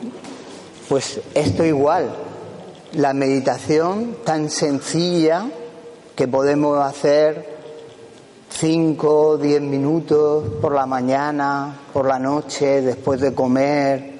pues 0.90 1.22
esto 1.34 1.64
igual, 1.66 2.10
la 2.94 3.14
meditación 3.14 4.18
tan 4.24 4.50
sencilla 4.50 5.46
que 6.16 6.28
podemos 6.28 6.80
hacer 6.80 7.58
cinco 8.50 9.28
o 9.28 9.38
diez 9.38 9.62
minutos 9.62 10.46
por 10.62 10.74
la 10.74 10.86
mañana, 10.86 11.78
por 11.94 12.08
la 12.08 12.18
noche, 12.18 12.82
después 12.82 13.20
de 13.22 13.34
comer, 13.34 14.17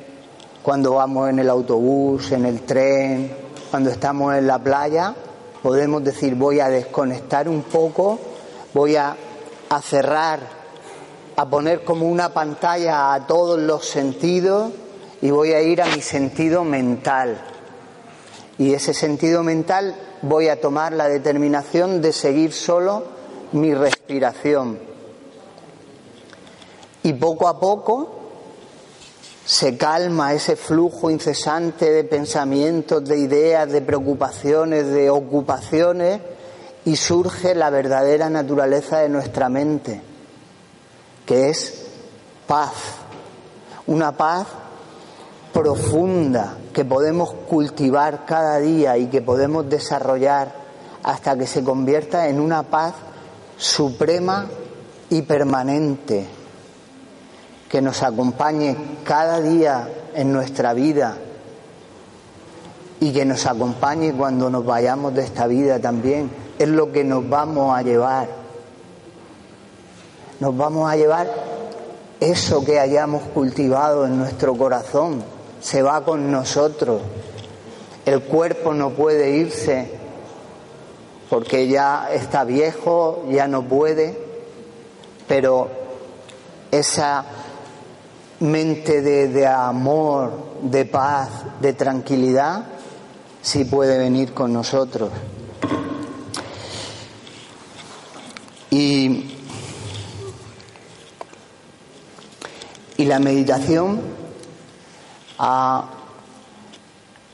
cuando 0.68 0.96
vamos 0.96 1.30
en 1.30 1.40
el 1.40 1.50
autobús, 1.50 2.30
en 2.34 2.46
el 2.46 2.64
tren, 2.64 3.32
cuando 3.72 3.90
estamos 3.90 4.36
en 4.36 4.48
la 4.48 4.60
playa, 4.60 5.16
podemos 5.64 6.04
decir 6.04 6.36
voy 6.36 6.60
a 6.60 6.68
desconectar 6.68 7.48
un 7.48 7.64
poco, 7.64 8.20
voy 8.74 8.98
a, 8.98 9.16
cerrar, 9.82 10.42
a 11.38 11.50
poner 11.50 11.86
como 11.86 12.10
una 12.10 12.34
pantalla 12.34 13.14
a 13.14 13.26
todos 13.26 13.58
los 13.58 13.86
sentidos 13.86 14.74
y 15.22 15.32
voy 15.32 15.54
a 15.54 15.62
ir 15.62 15.82
a 15.82 15.86
mi 15.86 16.02
sentido 16.02 16.66
mental. 16.66 17.42
Y 18.58 18.74
ese 18.74 18.94
sentido 18.94 19.44
mental 19.44 19.96
voy 20.22 20.50
a 20.50 20.60
tomar 20.60 20.92
la 20.92 21.08
determinación 21.08 22.02
de 22.02 22.12
seguir 22.12 22.52
solo 22.52 23.06
mi 23.54 23.74
respiración. 23.74 24.80
Y 27.04 27.14
poco 27.14 27.48
a 27.48 27.58
poco 27.58 28.17
se 29.48 29.78
calma 29.78 30.34
ese 30.34 30.58
flujo 30.58 31.10
incesante 31.10 31.90
de 31.90 32.04
pensamientos, 32.04 33.06
de 33.06 33.18
ideas, 33.18 33.72
de 33.72 33.82
preocupaciones, 33.82 34.88
de 34.88 35.10
ocupaciones 35.10 36.20
y 36.84 36.98
surge 36.98 37.56
la 37.56 37.70
verdadera 37.70 38.30
naturaleza 38.30 39.00
de 39.00 39.08
nuestra 39.08 39.48
mente, 39.48 40.02
que 41.26 41.50
es 41.50 41.86
paz. 42.46 42.74
Una 43.86 44.18
paz 44.18 44.48
profunda 45.54 46.58
que 46.74 46.84
podemos 46.84 47.32
cultivar 47.48 48.26
cada 48.26 48.58
día 48.58 48.98
y 48.98 49.08
que 49.08 49.22
podemos 49.22 49.70
desarrollar 49.70 50.54
hasta 51.04 51.38
que 51.38 51.48
se 51.48 51.64
convierta 51.64 52.28
en 52.28 52.42
una 52.42 52.64
paz 52.64 52.96
suprema 53.56 54.50
y 55.10 55.22
permanente, 55.22 56.28
que 57.70 57.82
nos 57.82 58.04
acompañe 58.04 58.76
cada 59.04 59.42
día 59.42 59.90
en 60.16 60.32
nuestra 60.32 60.74
vida 60.74 61.18
y 63.00 63.12
que 63.12 63.26
nos 63.26 63.46
acompañe 63.46 64.14
cuando 64.14 64.50
nos 64.50 64.66
vayamos 64.66 65.14
de 65.14 65.24
esta 65.24 65.48
vida 65.48 65.80
también. 65.80 66.32
Es 66.58 66.68
lo 66.68 66.92
que 66.92 67.04
nos 67.04 67.28
vamos 67.30 67.78
a 67.78 67.82
llevar. 67.82 68.28
Nos 70.40 70.56
vamos 70.56 70.90
a 70.90 70.96
llevar 70.96 71.30
eso 72.20 72.66
que 72.66 72.80
hayamos 72.80 73.24
cultivado 73.34 74.06
en 74.06 74.18
nuestro 74.18 74.56
corazón 74.56 75.24
se 75.62 75.82
va 75.82 76.04
con 76.04 76.32
nosotros. 76.32 77.02
El 78.06 78.22
cuerpo 78.22 78.74
no 78.74 78.92
puede 78.92 79.32
irse 79.32 79.92
porque 81.30 81.68
ya 81.68 82.10
está 82.14 82.44
viejo, 82.44 83.26
ya 83.30 83.48
no 83.48 83.64
puede, 83.64 84.18
pero 85.28 85.70
esa 86.72 87.26
mente 88.40 89.02
de, 89.02 89.28
de 89.28 89.48
amor, 89.48 90.32
de 90.62 90.86
paz, 90.86 91.30
de 91.62 91.74
tranquilidad, 91.74 92.66
si 93.42 93.66
puede 93.66 93.98
venir 93.98 94.34
con 94.34 94.54
nosotros. 94.54 95.12
Y, 98.70 99.34
y 102.98 103.06
la 103.06 103.20
meditación, 103.20 104.02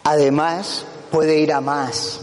además, 0.03 0.85
puede 1.11 1.39
ir 1.39 1.51
a 1.53 1.61
más. 1.61 2.19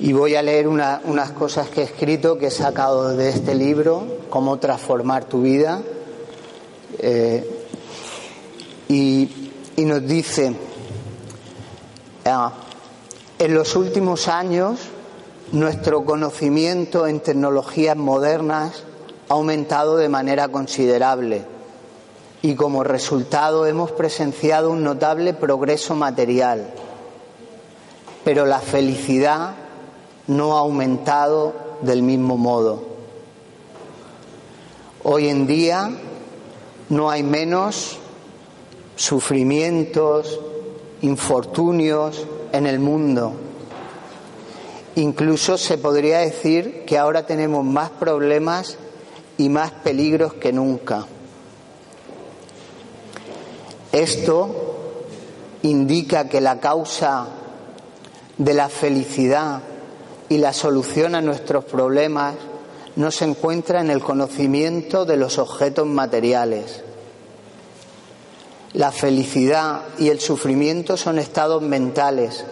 Y 0.00 0.14
voy 0.14 0.34
a 0.34 0.42
leer 0.42 0.66
unas 0.66 1.30
cosas 1.32 1.68
que 1.68 1.82
he 1.82 1.84
escrito, 1.84 2.38
que 2.38 2.46
he 2.46 2.50
sacado 2.50 3.14
de 3.14 3.28
este 3.28 3.54
libro, 3.54 4.20
Cómo 4.30 4.58
transformar 4.58 5.24
tu 5.24 5.42
vida. 5.42 5.82
Eh, 6.98 7.66
y, 8.88 9.28
nos 9.76 10.06
dice, 10.06 10.54
ah, 12.24 12.52
en 13.38 13.54
los 13.54 13.76
últimos 13.76 14.28
años 14.28 14.78
nuestro 15.52 16.04
conocimiento 16.04 17.06
en 17.06 17.20
tecnologías 17.20 17.96
modernas 17.96 18.84
ha 19.28 19.34
aumentado 19.34 19.96
de 19.96 20.08
manera 20.08 20.48
considerable 20.48 21.44
y 22.42 22.54
como 22.54 22.84
resultado 22.84 23.66
hemos 23.66 23.90
presenciado 23.92 24.70
un 24.70 24.84
notable 24.84 25.34
progreso 25.34 25.94
material. 25.94 26.72
Pero 28.24 28.46
la 28.46 28.60
felicidad 28.60 29.54
no 30.30 30.56
ha 30.56 30.60
aumentado 30.60 31.54
del 31.82 32.02
mismo 32.02 32.36
modo. 32.36 32.82
Hoy 35.02 35.28
en 35.28 35.46
día 35.46 35.90
no 36.88 37.10
hay 37.10 37.22
menos 37.22 37.98
sufrimientos, 38.96 40.40
infortunios 41.02 42.26
en 42.52 42.66
el 42.66 42.80
mundo 42.80 43.34
Incluso 44.96 45.56
se 45.56 45.78
podría 45.78 46.18
decir 46.18 46.84
que 46.84 46.98
ahora 46.98 47.24
tenemos 47.24 47.64
más 47.64 47.90
problemas 47.90 48.76
y 49.38 49.48
más 49.48 49.70
peligros 49.70 50.34
que 50.34 50.52
nunca. 50.52 51.06
Esto 53.92 54.50
indica 55.62 56.28
que 56.28 56.40
la 56.40 56.58
causa 56.58 57.28
de 58.36 58.54
la 58.54 58.68
felicidad 58.68 59.62
y 60.30 60.38
la 60.38 60.52
solución 60.52 61.16
a 61.16 61.20
nuestros 61.20 61.64
problemas 61.64 62.36
no 62.94 63.10
se 63.10 63.24
encuentra 63.24 63.80
en 63.80 63.90
el 63.90 64.00
conocimiento 64.00 65.04
de 65.04 65.16
los 65.16 65.38
objetos 65.38 65.86
materiales. 65.86 66.82
La 68.72 68.92
felicidad 68.92 69.82
y 69.98 70.08
el 70.08 70.20
sufrimiento 70.20 70.96
son 70.96 71.18
estados 71.18 71.62
mentales 71.62 72.44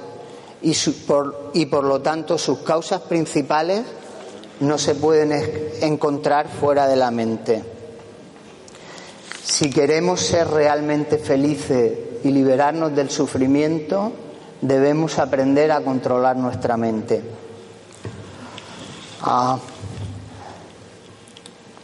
y, 0.60 0.74
por, 1.06 1.84
lo 1.84 2.02
tanto 2.02 2.36
sus 2.36 2.58
causas 2.58 3.02
principales 3.02 3.84
no 4.58 4.76
se 4.76 4.96
pueden 4.96 5.32
encontrar 5.80 6.48
fuera 6.48 6.88
de 6.88 6.96
la 6.96 7.12
mente. 7.12 7.62
Si 9.44 9.70
queremos 9.70 10.20
ser 10.20 10.48
realmente 10.48 11.16
felices 11.16 11.96
y 12.24 12.30
liberarnos 12.30 12.96
del 12.96 13.08
sufrimiento, 13.08 14.10
debemos 14.60 15.20
aprender 15.20 15.70
a 15.70 15.80
controlar 15.80 16.36
nuestra 16.36 16.76
mente. 16.76 17.47
Ah, 19.20 19.58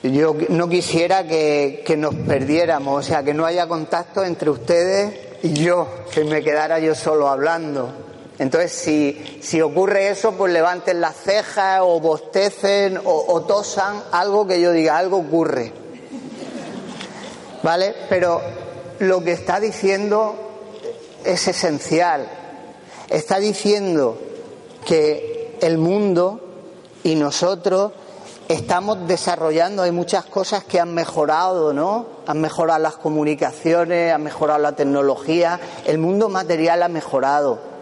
yo 0.03 0.37
no 0.51 0.69
quisiera 0.69 1.27
que, 1.27 1.83
que, 1.87 1.97
nos 1.97 2.15
perdiéramos, 2.15 3.05
o 3.05 3.07
sea, 3.07 3.23
que 3.23 3.33
no 3.33 3.47
haya 3.47 3.67
contacto 3.67 4.23
entre 4.25 4.51
ustedes 4.51 5.15
y 5.43 5.55
yo, 5.55 5.89
que 6.13 6.25
me 6.25 6.43
quedara 6.43 6.79
yo 6.79 6.95
solo 6.95 7.29
hablando. 7.29 8.05
Entonces, 8.39 8.73
si, 8.73 9.39
si, 9.43 9.61
ocurre 9.61 10.09
eso, 10.09 10.33
pues 10.33 10.53
levanten 10.53 11.01
las 11.01 11.17
cejas 11.17 11.81
o 11.83 12.01
bostecen 12.01 13.01
o, 13.05 13.43
tosan, 13.43 14.03
algo 14.11 14.47
que 14.47 14.61
yo 14.61 14.73
diga, 14.73 14.99
algo 14.99 15.19
ocurre. 15.19 15.73
¿Vale? 17.63 17.95
Pero 18.09 18.41
lo 18.99 19.23
que 19.23 19.33
está 19.33 19.61
diciendo 19.61 20.35
es 21.25 21.47
esencial. 21.47 22.27
Está 23.09 23.39
diciendo 23.39 24.19
que 24.85 25.57
el 25.61 25.79
mundo 25.79 26.44
y 27.05 27.15
nosotros 27.15 27.93
estamos 28.49 29.07
desarrollando, 29.07 29.85
hay 29.85 29.93
muchas 29.93 30.25
cosas 30.25 30.65
que 30.65 30.81
han 30.81 30.93
mejorado, 30.93 31.73
¿no? 31.73 32.07
Han 32.27 32.41
mejorado 32.41 32.81
las 32.81 32.97
comunicaciones, 32.97 34.13
han 34.13 34.25
mejorado 34.25 34.59
la 34.59 34.73
tecnología, 34.73 35.61
el 35.87 35.99
mundo 35.99 36.29
material 36.29 36.83
ha 36.83 36.89
mejorado 36.89 37.75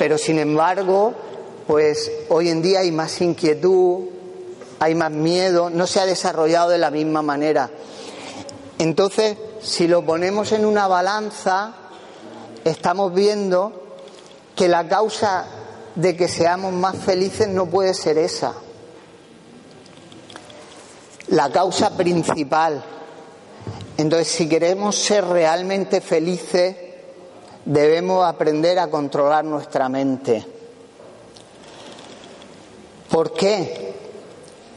pero 0.00 0.16
sin 0.16 0.38
embargo, 0.38 1.12
pues 1.66 2.10
hoy 2.30 2.48
en 2.48 2.62
día 2.62 2.80
hay 2.80 2.90
más 2.90 3.20
inquietud, 3.20 4.06
hay 4.78 4.94
más 4.94 5.10
miedo, 5.10 5.68
no 5.68 5.86
se 5.86 6.00
ha 6.00 6.06
desarrollado 6.06 6.70
de 6.70 6.78
la 6.78 6.90
misma 6.90 7.20
manera. 7.20 7.68
Entonces, 8.78 9.36
si 9.60 9.86
lo 9.86 10.02
ponemos 10.02 10.52
en 10.52 10.64
una 10.64 10.88
balanza, 10.88 11.74
estamos 12.64 13.12
viendo 13.12 13.98
que 14.56 14.68
la 14.68 14.88
causa 14.88 15.44
de 15.94 16.16
que 16.16 16.28
seamos 16.28 16.72
más 16.72 16.96
felices 16.96 17.48
no 17.48 17.66
puede 17.66 17.94
ser 17.94 18.18
esa. 18.18 18.54
La 21.28 21.50
causa 21.50 21.96
principal. 21.96 22.82
Entonces, 23.96 24.28
si 24.28 24.48
queremos 24.48 24.96
ser 24.96 25.24
realmente 25.26 26.00
felices, 26.00 26.76
debemos 27.64 28.24
aprender 28.24 28.78
a 28.78 28.88
controlar 28.88 29.44
nuestra 29.44 29.88
mente. 29.88 30.44
¿Por 33.10 33.32
qué? 33.32 33.94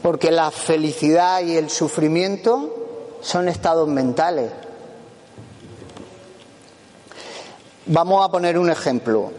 Porque 0.02 0.30
la 0.30 0.50
felicidad 0.50 1.40
y 1.42 1.56
el 1.56 1.70
sufrimiento 1.70 3.18
son 3.20 3.48
estados 3.48 3.88
mentales. 3.88 4.50
Vamos 7.86 8.24
a 8.24 8.30
poner 8.30 8.58
un 8.58 8.70
ejemplo, 8.70 9.30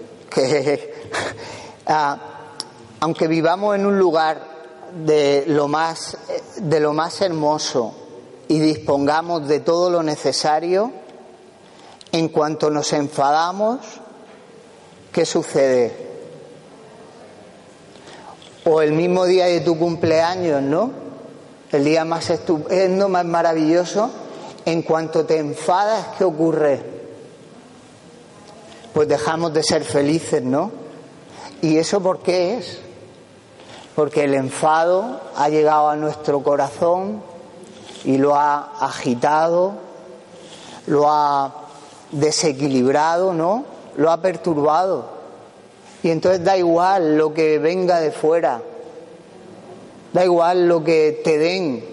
ah, 1.88 2.18
aunque 3.00 3.28
vivamos 3.28 3.76
en 3.76 3.86
un 3.86 4.00
lugar 4.00 4.56
de 5.06 5.44
lo 5.48 5.68
más 5.68 6.18
de 6.58 6.80
lo 6.80 6.94
más 6.94 7.22
hermoso 7.22 7.94
y 8.48 8.60
dispongamos 8.60 9.48
de 9.48 9.60
todo 9.60 9.90
lo 9.90 10.04
necesario, 10.04 10.92
en 12.12 12.30
cuanto 12.30 12.70
nos 12.70 12.94
enfadamos, 12.94 13.80
¿qué 15.12 15.26
sucede? 15.26 16.06
O 18.64 18.82
el 18.82 18.94
mismo 18.94 19.26
día 19.26 19.46
de 19.46 19.62
tu 19.62 19.78
cumpleaños, 19.78 20.62
¿no? 20.62 20.92
El 21.72 21.84
día 21.84 22.06
más 22.06 22.30
estupendo, 22.30 23.10
más 23.10 23.26
maravilloso, 23.26 24.10
en 24.64 24.82
cuanto 24.84 25.26
te 25.26 25.38
enfadas, 25.40 26.08
¿qué 26.18 26.24
ocurre? 26.24 26.84
Pues 28.94 29.08
dejamos 29.08 29.54
de 29.54 29.64
ser 29.64 29.84
felices, 29.84 30.42
¿no? 30.42 30.85
¿Y 31.66 31.80
eso 31.80 32.00
por 32.00 32.20
qué 32.20 32.60
es? 32.60 32.78
Porque 33.96 34.26
el 34.26 34.36
enfado 34.36 35.20
ha 35.36 35.50
llegado 35.50 35.90
a 35.90 35.96
nuestro 35.96 36.44
corazón 36.44 37.24
y 38.04 38.20
lo 38.20 38.36
ha 38.36 38.78
agitado, 38.82 39.74
lo 40.86 41.10
ha 41.10 41.52
desequilibrado, 42.12 43.34
¿no? 43.34 43.66
Lo 43.96 44.12
ha 44.12 44.22
perturbado. 44.22 45.10
Y 46.04 46.12
entonces 46.12 46.44
da 46.44 46.56
igual 46.56 47.18
lo 47.18 47.34
que 47.34 47.58
venga 47.58 48.00
de 48.00 48.12
fuera, 48.12 48.62
da 50.14 50.24
igual 50.24 50.68
lo 50.68 50.84
que 50.84 51.20
te 51.24 51.40
den, 51.40 51.84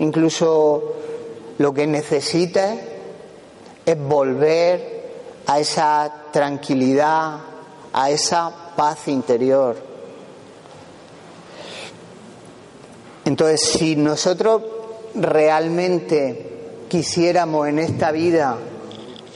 incluso 0.00 0.94
lo 1.58 1.72
que 1.72 1.86
necesitas 1.86 2.76
es 3.84 3.98
volver 4.00 5.12
a 5.46 5.60
esa 5.60 6.12
tranquilidad, 6.32 7.38
a 7.92 8.10
esa 8.10 8.65
paz 8.76 9.08
interior. 9.08 9.76
Entonces, 13.24 13.60
si 13.62 13.96
nosotros 13.96 14.62
realmente 15.16 16.84
quisiéramos 16.88 17.66
en 17.68 17.78
esta 17.80 18.12
vida 18.12 18.56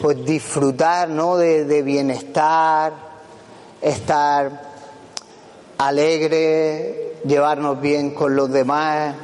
pues 0.01 0.25
disfrutar 0.25 1.09
¿no? 1.09 1.37
de, 1.37 1.83
bienestar, 1.83 2.93
estar 3.83 4.71
alegre, 5.77 7.17
llevarnos 7.25 7.81
bien 7.81 8.15
con 8.15 8.35
los 8.35 8.51
demás, 8.51 9.15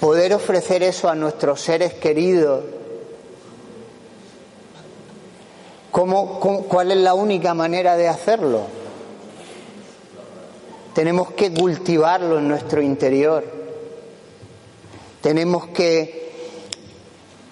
poder 0.00 0.32
ofrecer 0.32 0.82
eso 0.82 1.08
a 1.08 1.14
nuestros 1.14 1.60
seres 1.60 1.94
queridos. 1.94 2.64
¿Cómo, 5.92 6.40
cuál 6.40 6.90
es 6.90 6.96
la 6.96 7.12
única 7.12 7.52
manera 7.52 7.98
de 7.98 8.08
hacerlo? 8.08 8.62
Tenemos 10.94 11.32
que 11.32 11.52
cultivarlo 11.52 12.38
en 12.38 12.48
nuestro 12.48 12.80
interior. 12.80 13.44
Tenemos 15.20 15.66
que, 15.68 16.32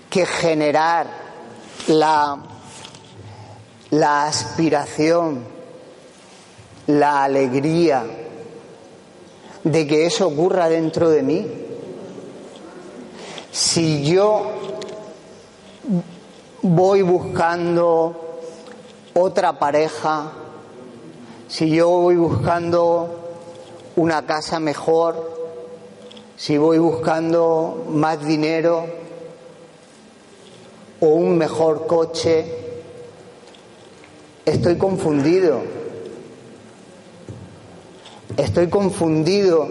que 0.09 0.25
generar 0.25 1.07
la, 1.89 2.39
la 3.91 4.25
aspiración, 4.25 5.45
la 6.87 7.25
alegría 7.25 8.07
de 9.65 9.87
que 9.87 10.07
eso 10.07 10.29
ocurra 10.29 10.71
dentro 10.71 11.11
de 11.11 11.23
mí. 11.23 11.47
Si 13.53 14.03
yo 14.03 14.51
voy 16.63 17.03
buscando 17.03 18.29
otra 19.21 19.59
pareja, 19.59 20.33
si 21.49 21.71
yo 21.71 21.89
voy 21.89 22.17
buscando 22.17 23.09
una 23.97 24.25
casa 24.25 24.61
mejor, 24.61 25.39
si 26.37 26.57
voy 26.57 26.79
buscando 26.79 27.85
más 27.91 28.25
dinero 28.25 28.87
o 31.01 31.07
un 31.07 31.37
mejor 31.37 31.87
coche, 31.87 32.47
estoy 34.47 34.79
confundido. 34.79 35.61
Estoy 38.39 38.69
confundido 38.69 39.69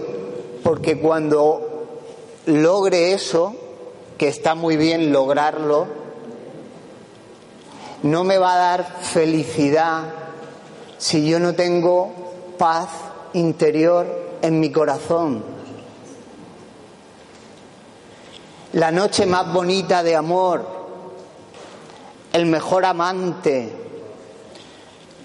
porque 0.62 0.99
cuando 0.99 1.88
logre 2.45 3.13
eso, 3.13 3.55
que 4.19 4.27
está 4.27 4.53
muy 4.53 4.77
bien 4.77 5.12
lograrlo, 5.12 5.98
no 8.03 8.23
me 8.23 8.38
va 8.38 8.53
a 8.53 8.57
dar 8.57 8.85
felicidad 9.01 10.03
si 10.97 11.27
yo 11.27 11.39
no 11.39 11.53
tengo 11.53 12.55
paz 12.57 12.89
interior 13.33 14.38
en 14.41 14.59
mi 14.59 14.71
corazón. 14.71 15.43
La 18.73 18.91
noche 18.91 19.25
más 19.25 19.51
bonita 19.51 20.03
de 20.03 20.15
amor, 20.15 20.65
el 22.31 22.45
mejor 22.45 22.85
amante 22.85 23.73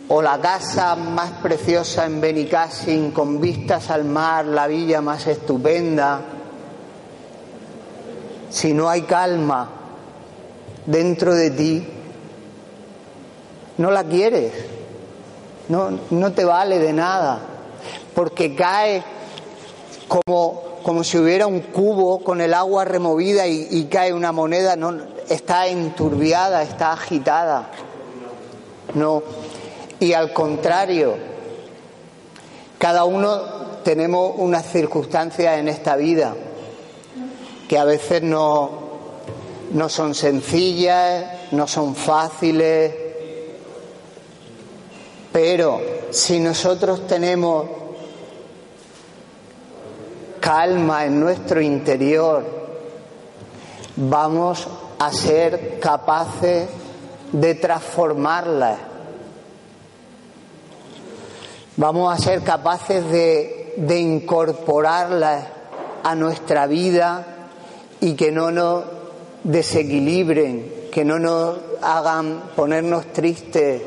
o 0.09 0.23
la 0.23 0.41
casa 0.41 0.97
más 0.97 1.31
preciosa 1.43 2.07
en 2.07 2.21
Benicassin 2.21 3.11
con 3.11 3.41
vistas 3.41 3.91
al 3.91 4.05
mar, 4.05 4.47
la 4.47 4.67
villa 4.67 5.01
más 5.01 5.27
estupenda, 5.27 6.21
si 8.51 8.73
no 8.73 8.89
hay 8.89 9.03
calma 9.03 9.69
dentro 10.87 11.35
de 11.35 11.51
ti, 11.51 11.94
no 13.79 13.91
la 13.91 14.05
quieres, 14.05 14.53
no, 15.69 15.99
no 16.11 16.33
te 16.33 16.45
vale 16.45 16.79
de 16.79 16.93
nada, 16.93 17.41
porque 18.15 18.55
cae 18.55 19.03
como, 20.09 20.63
como 20.83 21.03
si 21.03 21.19
hubiera 21.19 21.47
un 21.47 21.61
cubo 21.61 22.23
con 22.23 22.41
el 22.41 22.55
agua 22.55 22.85
removida 22.85 23.47
y, 23.47 23.85
cae 23.91 24.13
una 24.13 24.33
moneda, 24.33 24.77
no, 24.77 24.95
está 25.29 25.67
enturbiada, 25.67 26.63
está 26.63 26.93
agitada. 26.93 27.71
No. 28.95 29.23
Y 29.99 30.13
al 30.13 30.33
contrario, 30.33 31.15
cada 32.79 33.05
uno 33.05 33.41
tenemos 33.83 34.35
unas 34.37 34.67
circunstancias 34.71 35.59
en 35.59 35.69
esta 35.69 35.97
vida 35.97 36.35
que 37.69 37.79
a 37.79 37.85
veces 37.85 38.23
no, 38.23 38.71
no 39.73 39.89
son 39.89 40.15
sencillas, 40.15 41.25
no 41.53 41.67
son 41.67 41.95
fáciles, 41.95 43.04
pero 45.35 45.81
si 46.11 46.39
nosotros 46.39 47.09
tenemos 47.09 47.67
calma 50.39 51.07
en 51.07 51.19
nuestro 51.19 51.61
interior, 51.61 52.45
vamos 53.97 54.69
a 54.97 55.11
ser 55.11 55.81
capaces 55.81 56.69
de 57.33 57.55
transformarla. 57.57 58.79
Vamos 61.79 62.15
a 62.15 62.23
ser 62.23 62.45
capaces 62.45 63.05
de, 63.11 63.75
de 63.77 63.99
incorporarla 63.99 65.49
a 66.05 66.15
nuestra 66.15 66.69
vida 66.69 67.27
y 68.01 68.15
que 68.15 68.31
no 68.31 68.53
nos 68.53 68.85
desequilibren, 69.43 70.91
que 70.93 71.05
no 71.05 71.19
nos 71.19 71.59
hagan 71.83 72.53
ponernos 72.55 73.13
tristes, 73.13 73.83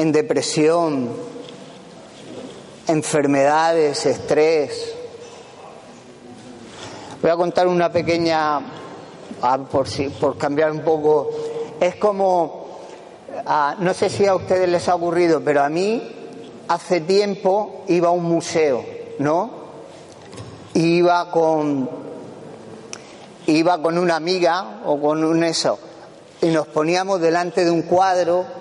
en 0.00 0.12
depresión, 0.12 1.10
enfermedades, 2.86 4.06
estrés. 4.06 4.94
Voy 7.20 7.30
a 7.30 7.36
contar 7.36 7.68
una 7.68 7.92
pequeña, 7.92 8.60
ah, 9.42 9.58
por, 9.70 9.86
si, 9.86 10.08
por 10.08 10.38
cambiar 10.38 10.72
un 10.72 10.80
poco, 10.80 11.28
es 11.78 11.96
como, 11.96 12.78
ah, 13.44 13.76
no 13.80 13.92
sé 13.92 14.08
si 14.08 14.24
a 14.24 14.34
ustedes 14.34 14.70
les 14.70 14.88
ha 14.88 14.94
ocurrido, 14.94 15.42
pero 15.44 15.62
a 15.62 15.68
mí 15.68 16.02
hace 16.68 17.02
tiempo 17.02 17.84
iba 17.88 18.08
a 18.08 18.12
un 18.12 18.24
museo, 18.24 18.82
¿no? 19.18 19.50
Iba 20.72 21.30
con, 21.30 21.90
iba 23.48 23.82
con 23.82 23.98
una 23.98 24.16
amiga 24.16 24.80
o 24.86 24.98
con 24.98 25.22
un 25.22 25.44
eso, 25.44 25.78
y 26.40 26.46
nos 26.46 26.68
poníamos 26.68 27.20
delante 27.20 27.66
de 27.66 27.70
un 27.70 27.82
cuadro 27.82 28.59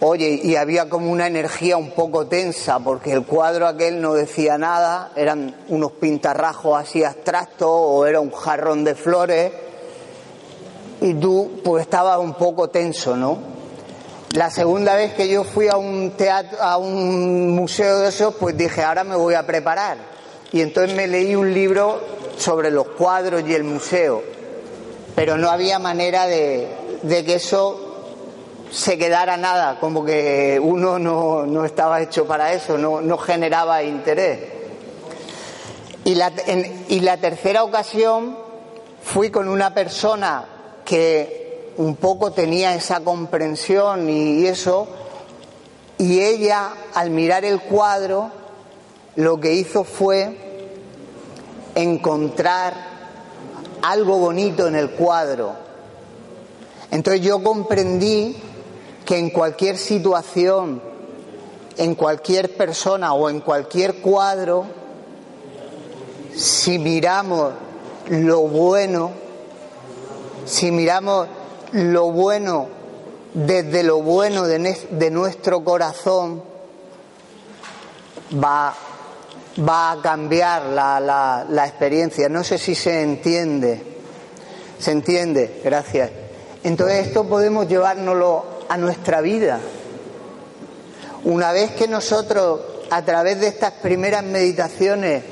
Oye, 0.00 0.40
y 0.42 0.56
había 0.56 0.90
como 0.90 1.10
una 1.10 1.26
energía 1.26 1.78
un 1.78 1.92
poco 1.92 2.26
tensa, 2.26 2.78
porque 2.80 3.12
el 3.12 3.24
cuadro 3.24 3.66
aquel 3.66 4.02
no 4.02 4.12
decía 4.12 4.58
nada, 4.58 5.10
eran 5.16 5.56
unos 5.68 5.92
pintarrajos 5.92 6.78
así 6.78 7.02
abstractos 7.02 7.70
o 7.70 8.04
era 8.04 8.20
un 8.20 8.30
jarrón 8.30 8.84
de 8.84 8.94
flores, 8.94 9.52
y 11.00 11.14
tú 11.14 11.60
pues 11.64 11.82
estabas 11.82 12.18
un 12.18 12.34
poco 12.34 12.68
tenso, 12.68 13.16
¿no? 13.16 13.38
La 14.32 14.50
segunda 14.50 14.94
vez 14.96 15.14
que 15.14 15.28
yo 15.28 15.44
fui 15.44 15.68
a 15.68 15.78
un 15.78 16.10
teatro, 16.10 16.60
a 16.60 16.76
un 16.76 17.54
museo 17.54 18.00
de 18.00 18.10
esos, 18.10 18.34
pues 18.34 18.54
dije, 18.54 18.82
ahora 18.82 19.02
me 19.02 19.16
voy 19.16 19.32
a 19.32 19.46
preparar. 19.46 19.96
Y 20.52 20.60
entonces 20.60 20.94
me 20.94 21.06
leí 21.06 21.34
un 21.34 21.54
libro 21.54 22.00
sobre 22.36 22.70
los 22.70 22.86
cuadros 22.88 23.44
y 23.46 23.54
el 23.54 23.64
museo, 23.64 24.22
pero 25.14 25.38
no 25.38 25.48
había 25.48 25.78
manera 25.78 26.26
de, 26.26 26.68
de 27.02 27.24
que 27.24 27.36
eso 27.36 27.85
se 28.70 28.98
quedara 28.98 29.36
nada, 29.36 29.78
como 29.80 30.04
que 30.04 30.60
uno 30.62 30.98
no, 30.98 31.46
no 31.46 31.64
estaba 31.64 32.00
hecho 32.00 32.26
para 32.26 32.52
eso, 32.52 32.76
no, 32.76 33.00
no 33.00 33.18
generaba 33.18 33.82
interés. 33.82 34.40
Y 36.04 36.14
la, 36.14 36.32
y 36.88 37.00
la 37.00 37.16
tercera 37.16 37.64
ocasión 37.64 38.38
fui 39.02 39.30
con 39.30 39.48
una 39.48 39.74
persona 39.74 40.44
que 40.84 41.72
un 41.78 41.96
poco 41.96 42.32
tenía 42.32 42.74
esa 42.74 43.00
comprensión 43.00 44.08
y 44.08 44.46
eso, 44.46 44.88
y 45.98 46.20
ella 46.20 46.72
al 46.94 47.10
mirar 47.10 47.44
el 47.44 47.60
cuadro 47.60 48.30
lo 49.16 49.40
que 49.40 49.54
hizo 49.54 49.84
fue 49.84 50.36
encontrar 51.74 52.74
algo 53.82 54.18
bonito 54.18 54.66
en 54.66 54.76
el 54.76 54.90
cuadro. 54.90 55.54
Entonces 56.90 57.22
yo 57.22 57.42
comprendí 57.42 58.36
que 59.06 59.16
en 59.16 59.30
cualquier 59.30 59.78
situación, 59.78 60.82
en 61.78 61.94
cualquier 61.94 62.56
persona 62.56 63.14
o 63.14 63.30
en 63.30 63.40
cualquier 63.40 64.00
cuadro, 64.00 64.66
si 66.34 66.78
miramos 66.80 67.52
lo 68.08 68.40
bueno, 68.40 69.12
si 70.44 70.72
miramos 70.72 71.28
lo 71.72 72.10
bueno 72.10 72.66
desde 73.32 73.84
lo 73.84 74.02
bueno 74.02 74.44
de, 74.44 75.10
nuestro 75.10 75.62
corazón, 75.62 76.42
va, 78.42 78.74
va 79.66 79.92
a 79.92 80.02
cambiar 80.02 80.64
la, 80.64 80.98
la, 80.98 81.46
la 81.48 81.66
experiencia. 81.66 82.28
No 82.28 82.42
sé 82.42 82.58
si 82.58 82.74
se 82.74 83.02
entiende. 83.02 83.80
¿Se 84.80 84.90
entiende? 84.90 85.60
Gracias. 85.62 86.10
Entonces 86.64 87.06
esto 87.06 87.24
podemos 87.24 87.68
llevárnoslo 87.68 88.55
a 88.68 88.76
nuestra 88.76 89.20
vida. 89.20 89.60
Una 91.24 91.52
vez 91.52 91.72
que 91.72 91.88
nosotros, 91.88 92.60
a 92.90 93.02
través 93.02 93.40
de 93.40 93.48
estas 93.48 93.72
primeras 93.72 94.22
meditaciones, 94.22 95.24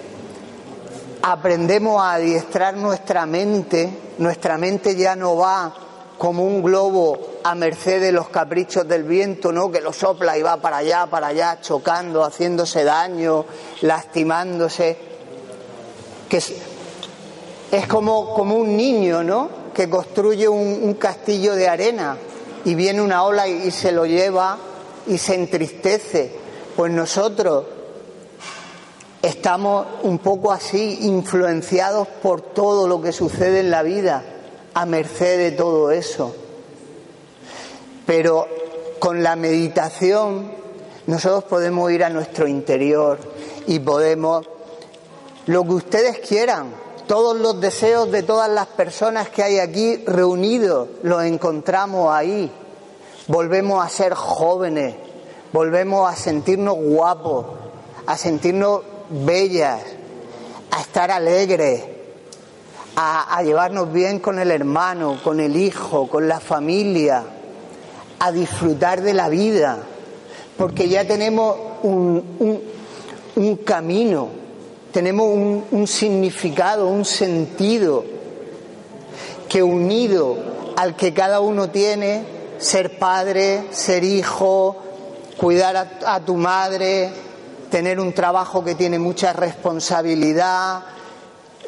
aprendemos 1.22 2.02
a 2.02 2.14
adiestrar 2.14 2.76
nuestra 2.76 3.26
mente, 3.26 3.96
nuestra 4.18 4.58
mente 4.58 4.96
ya 4.96 5.14
no 5.16 5.36
va 5.36 5.72
como 6.18 6.44
un 6.44 6.62
globo 6.62 7.18
a 7.44 7.54
merced 7.54 8.00
de 8.00 8.12
los 8.12 8.28
caprichos 8.28 8.86
del 8.88 9.04
viento, 9.04 9.52
¿no? 9.52 9.70
Que 9.70 9.80
lo 9.80 9.92
sopla 9.92 10.36
y 10.36 10.42
va 10.42 10.56
para 10.56 10.78
allá, 10.78 11.06
para 11.06 11.28
allá, 11.28 11.60
chocando, 11.60 12.24
haciéndose 12.24 12.84
daño, 12.84 13.44
lastimándose. 13.82 14.96
Que 16.28 16.38
es, 16.38 17.86
como, 17.86 18.34
como 18.34 18.56
un 18.56 18.76
niño, 18.76 19.22
¿no? 19.22 19.48
Que 19.72 19.88
construye 19.88 20.48
un 20.48 20.94
castillo 20.94 21.54
de 21.54 21.68
arena 21.68 22.16
y 22.64 22.74
viene 22.74 23.02
una 23.02 23.24
ola 23.24 23.46
y 23.46 23.70
se 23.70 23.92
lo 23.92 24.06
lleva 24.06 24.58
y 25.06 25.18
se 25.18 25.34
entristece. 25.34 26.32
Pues 26.76 26.92
nosotros 26.92 27.66
estamos 29.22 29.86
un 30.02 30.18
poco 30.18 30.52
así 30.52 30.98
influenciados 31.02 32.08
por 32.22 32.40
todo 32.40 32.88
lo 32.88 33.00
que 33.00 33.12
sucede 33.12 33.60
en 33.60 33.70
la 33.70 33.82
vida, 33.82 34.22
a 34.74 34.86
merced 34.86 35.38
de 35.38 35.52
todo 35.52 35.90
eso. 35.90 36.34
Pero 38.06 38.46
con 38.98 39.22
la 39.22 39.36
meditación 39.36 40.52
nosotros 41.06 41.44
podemos 41.44 41.90
ir 41.92 42.04
a 42.04 42.08
nuestro 42.08 42.48
interior 42.48 43.18
y 43.66 43.78
podemos, 43.78 44.46
lo 45.46 45.64
que 45.64 45.72
ustedes 45.72 46.18
quieran, 46.20 46.68
todos 47.06 47.36
los 47.36 47.60
deseos 47.60 48.10
de 48.10 48.22
todas 48.22 48.50
las 48.50 48.66
personas 48.66 49.28
que 49.28 49.42
hay 49.42 49.58
aquí 49.58 49.96
reunidos, 50.06 50.88
los 51.02 51.22
encontramos 51.24 52.12
ahí. 52.12 52.50
Volvemos 53.26 53.84
a 53.84 53.88
ser 53.88 54.14
jóvenes, 54.14 54.94
volvemos 55.52 56.10
a 56.10 56.16
sentirnos 56.16 56.76
guapos, 56.76 57.46
a 58.06 58.16
sentirnos 58.16 58.82
bellas, 59.10 59.80
a 60.70 60.80
estar 60.80 61.10
alegres, 61.10 61.84
a, 62.96 63.42
llevarnos 63.42 63.92
bien 63.92 64.18
con 64.18 64.38
el 64.38 64.50
hermano, 64.50 65.18
con 65.22 65.40
el 65.40 65.56
hijo, 65.56 66.08
con 66.08 66.28
la 66.28 66.40
familia, 66.40 67.24
a 68.18 68.32
disfrutar 68.32 69.02
de 69.02 69.14
la 69.14 69.28
vida, 69.28 69.78
porque 70.56 70.88
ya 70.88 71.04
tenemos 71.06 71.56
un, 71.82 72.62
un, 73.36 73.56
camino, 73.58 74.28
tenemos 74.94 75.26
un, 75.72 75.86
significado, 75.88 76.86
un 76.86 77.04
sentido 77.04 78.04
que 79.48 79.60
unido 79.60 80.38
al 80.76 80.94
que 80.94 81.12
cada 81.12 81.40
uno 81.40 81.68
tiene, 81.68 82.24
ser 82.58 82.96
padre, 82.96 83.64
ser 83.72 84.04
hijo, 84.04 84.76
cuidar 85.36 85.98
a, 86.06 86.20
tu 86.20 86.36
madre, 86.36 87.10
tener 87.72 87.98
un 87.98 88.12
trabajo 88.12 88.62
que 88.62 88.76
tiene 88.76 89.00
mucha 89.00 89.32
responsabilidad, 89.32 90.84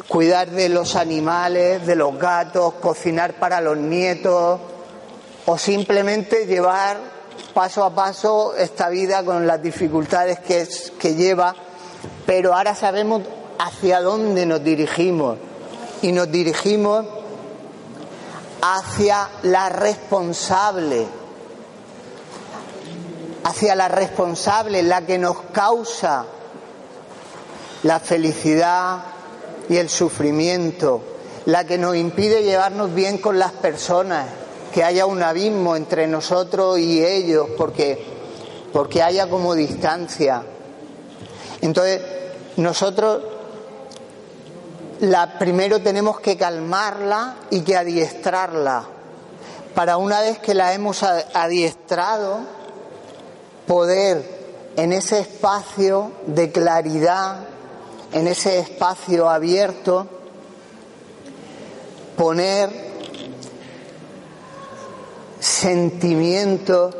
cuidar 0.06 0.48
de 0.52 0.68
los 0.68 0.94
animales, 0.94 1.84
de 1.84 1.96
los 1.96 2.16
gatos, 2.16 2.74
cocinar 2.74 3.40
para 3.40 3.60
los 3.60 3.76
nietos 3.76 4.60
o 5.46 5.58
simplemente 5.58 6.46
llevar 6.46 6.98
paso 7.52 7.82
a 7.82 7.92
paso 7.92 8.54
esta 8.54 8.88
vida 8.88 9.24
con 9.24 9.48
las 9.48 9.60
dificultades 9.60 10.38
que 10.38 11.14
lleva, 11.16 11.56
pero 12.24 12.54
ahora 12.54 12.74
sabemos 12.74 13.22
hacia 13.58 14.00
dónde 14.00 14.46
nos 14.46 14.62
dirigimos. 14.62 15.38
Y 16.02 16.12
nos 16.12 16.30
dirigimos 16.30 17.06
hacia 18.60 19.28
la 19.42 19.68
responsable, 19.68 21.06
hacia 23.44 23.74
la 23.74 23.88
responsable, 23.88 24.82
la 24.82 25.06
que 25.06 25.18
nos 25.18 25.40
causa 25.52 26.26
la 27.82 28.00
felicidad, 28.00 29.16
y 29.68 29.76
el 29.76 29.88
sufrimiento, 29.88 31.02
la 31.46 31.64
que 31.64 31.78
nos 31.78 31.96
impide 31.96 32.42
llevarnos 32.42 32.94
bien 32.94 33.18
con 33.18 33.38
las 33.38 33.52
personas, 33.52 34.26
que 34.72 34.84
haya 34.84 35.06
un 35.06 35.22
abismo 35.22 35.76
entre 35.76 36.06
nosotros 36.06 36.78
y 36.78 37.04
ellos, 37.04 37.48
porque, 37.56 38.04
porque 38.72 39.02
haya 39.02 39.28
como 39.28 39.54
distancia. 39.54 40.42
Entonces, 41.60 42.00
nosotros 42.56 43.22
la, 45.00 45.38
primero 45.38 45.80
tenemos 45.80 46.20
que 46.20 46.36
calmarla 46.36 47.36
y 47.50 47.60
que 47.60 47.76
adiestrarla, 47.76 48.84
para 49.74 49.98
una 49.98 50.20
vez 50.20 50.38
que 50.38 50.54
la 50.54 50.72
hemos 50.72 51.02
adiestrado, 51.02 52.40
poder 53.66 54.36
en 54.76 54.92
ese 54.92 55.20
espacio 55.20 56.12
de 56.26 56.50
claridad, 56.50 57.40
en 58.12 58.26
ese 58.26 58.58
espacio 58.58 59.28
abierto, 59.28 60.06
poner 62.16 62.70
sentimientos 65.40 66.94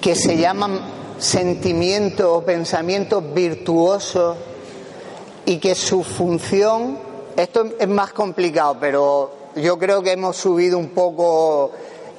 que 0.00 0.14
se 0.14 0.36
llaman 0.36 0.97
sentimientos 1.18 2.26
o 2.26 2.44
pensamientos 2.44 3.22
virtuosos 3.34 4.36
y 5.46 5.58
que 5.58 5.74
su 5.74 6.02
función, 6.02 6.98
esto 7.36 7.66
es 7.78 7.88
más 7.88 8.12
complicado, 8.12 8.76
pero 8.80 9.32
yo 9.56 9.78
creo 9.78 10.02
que 10.02 10.12
hemos 10.12 10.36
subido 10.36 10.78
un 10.78 10.90
poco, 10.90 11.72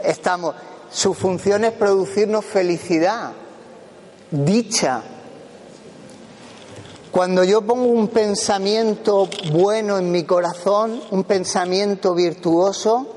estamos, 0.04 0.56
su 0.92 1.14
función 1.14 1.64
es 1.64 1.72
producirnos 1.74 2.44
felicidad, 2.44 3.32
dicha, 4.32 5.04
cuando 7.12 7.44
yo 7.44 7.62
pongo 7.62 7.86
un 7.86 8.10
pensamiento 8.10 9.28
bueno 9.52 9.98
en 9.98 10.12
mi 10.12 10.24
corazón, 10.24 11.02
un 11.10 11.24
pensamiento 11.24 12.14
virtuoso, 12.14 13.08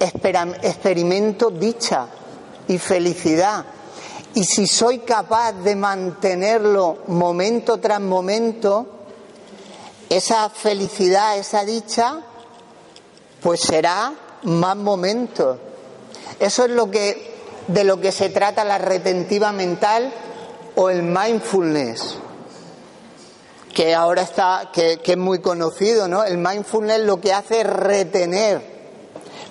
experimento 0.00 1.50
dicha 1.50 2.08
y 2.66 2.78
felicidad. 2.78 3.64
Y 4.34 4.44
si 4.44 4.66
soy 4.66 5.00
capaz 5.00 5.52
de 5.52 5.76
mantenerlo 5.76 6.98
momento 7.06 7.78
tras 7.78 8.00
momento, 8.00 8.86
esa 10.08 10.50
felicidad, 10.50 11.38
esa 11.38 11.64
dicha, 11.64 12.20
pues 13.40 13.60
será 13.60 14.12
más 14.42 14.76
momentos. 14.76 15.58
Eso 16.40 16.64
es 16.64 16.70
lo 16.70 16.90
que 16.90 17.34
de 17.68 17.84
lo 17.84 18.00
que 18.00 18.12
se 18.12 18.28
trata 18.28 18.64
la 18.64 18.78
retentiva 18.78 19.52
mental 19.52 20.12
o 20.74 20.90
el 20.90 21.02
mindfulness 21.02 22.18
que 23.74 23.94
ahora 23.94 24.22
está, 24.22 24.70
que, 24.72 25.00
es 25.02 25.16
muy 25.16 25.40
conocido, 25.40 26.06
¿no? 26.06 26.22
El 26.22 26.38
mindfulness 26.38 27.00
lo 27.00 27.20
que 27.20 27.32
hace 27.32 27.62
es 27.62 27.66
retener 27.66 28.62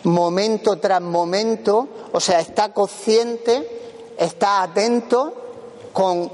momento 0.03 0.77
tras 0.77 1.01
momento, 1.01 1.89
o 2.13 2.19
sea, 2.19 2.39
está 2.39 2.73
consciente, 2.73 3.92
está 4.17 4.63
atento 4.63 5.33
con 5.91 6.31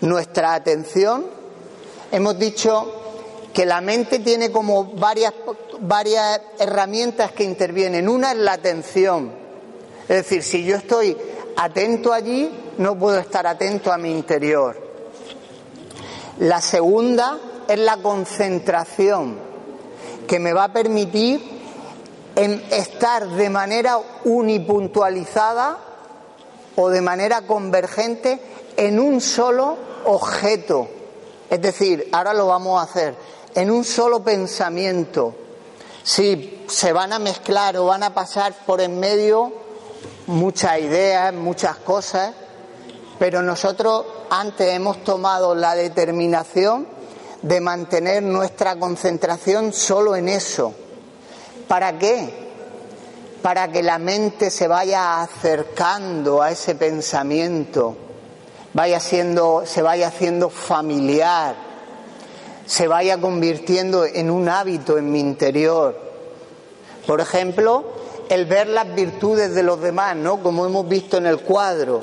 nuestra 0.00 0.54
atención. 0.54 1.26
Hemos 2.12 2.38
dicho 2.38 2.92
que 3.52 3.64
la 3.64 3.80
mente 3.80 4.18
tiene 4.18 4.50
como 4.52 4.84
varias, 4.84 5.32
varias 5.80 6.40
herramientas 6.58 7.32
que 7.32 7.44
intervienen. 7.44 8.08
Una 8.08 8.32
es 8.32 8.38
la 8.38 8.52
atención. 8.52 9.32
Es 10.02 10.16
decir, 10.16 10.42
si 10.42 10.64
yo 10.64 10.76
estoy 10.76 11.16
atento 11.56 12.12
allí, 12.12 12.50
no 12.78 12.98
puedo 12.98 13.18
estar 13.18 13.46
atento 13.46 13.92
a 13.92 13.98
mi 13.98 14.10
interior. 14.10 14.84
La 16.38 16.60
segunda 16.60 17.38
es 17.66 17.78
la 17.78 17.96
concentración, 17.96 19.38
que 20.26 20.38
me 20.38 20.52
va 20.52 20.64
a 20.64 20.72
permitir 20.72 21.40
estar 22.36 23.26
de 23.26 23.48
manera 23.48 23.98
unipuntualizada 24.24 25.78
o 26.76 26.88
de 26.90 27.00
manera 27.00 27.42
convergente 27.42 28.38
en 28.76 29.00
un 29.00 29.20
solo 29.20 29.76
objeto. 30.04 30.88
Es 31.50 31.60
decir, 31.60 32.08
ahora 32.12 32.34
lo 32.34 32.46
vamos 32.48 32.80
a 32.80 32.84
hacer, 32.84 33.14
en 33.54 33.70
un 33.70 33.84
solo 33.84 34.22
pensamiento. 34.22 35.34
Si 36.02 36.64
se 36.68 36.92
van 36.92 37.12
a 37.12 37.18
mezclar 37.18 37.76
o 37.76 37.86
van 37.86 38.02
a 38.02 38.14
pasar 38.14 38.54
por 38.64 38.80
en 38.80 39.00
medio 39.00 39.52
muchas 40.26 40.78
ideas, 40.80 41.32
muchas 41.32 41.76
cosas, 41.78 42.32
pero 43.18 43.42
nosotros 43.42 44.04
antes 44.30 44.68
hemos 44.72 45.02
tomado 45.02 45.54
la 45.54 45.74
determinación 45.74 46.86
de 47.42 47.60
mantener 47.60 48.22
nuestra 48.22 48.78
concentración 48.78 49.72
solo 49.72 50.16
en 50.16 50.28
eso. 50.28 50.74
¿Para 51.68 51.98
qué? 51.98 52.45
Para 53.46 53.68
que 53.68 53.80
la 53.80 53.98
mente 53.98 54.50
se 54.50 54.66
vaya 54.66 55.22
acercando 55.22 56.42
a 56.42 56.50
ese 56.50 56.74
pensamiento, 56.74 57.96
vaya 58.72 58.98
siendo, 58.98 59.62
se 59.64 59.82
vaya 59.82 60.08
haciendo 60.08 60.50
familiar, 60.50 61.54
se 62.66 62.88
vaya 62.88 63.20
convirtiendo 63.20 64.04
en 64.04 64.32
un 64.32 64.48
hábito 64.48 64.98
en 64.98 65.12
mi 65.12 65.20
interior. 65.20 65.96
Por 67.06 67.20
ejemplo, 67.20 67.84
el 68.28 68.46
ver 68.46 68.66
las 68.66 68.92
virtudes 68.92 69.54
de 69.54 69.62
los 69.62 69.80
demás, 69.80 70.16
¿no? 70.16 70.42
Como 70.42 70.66
hemos 70.66 70.88
visto 70.88 71.16
en 71.16 71.26
el 71.26 71.38
cuadro. 71.38 72.00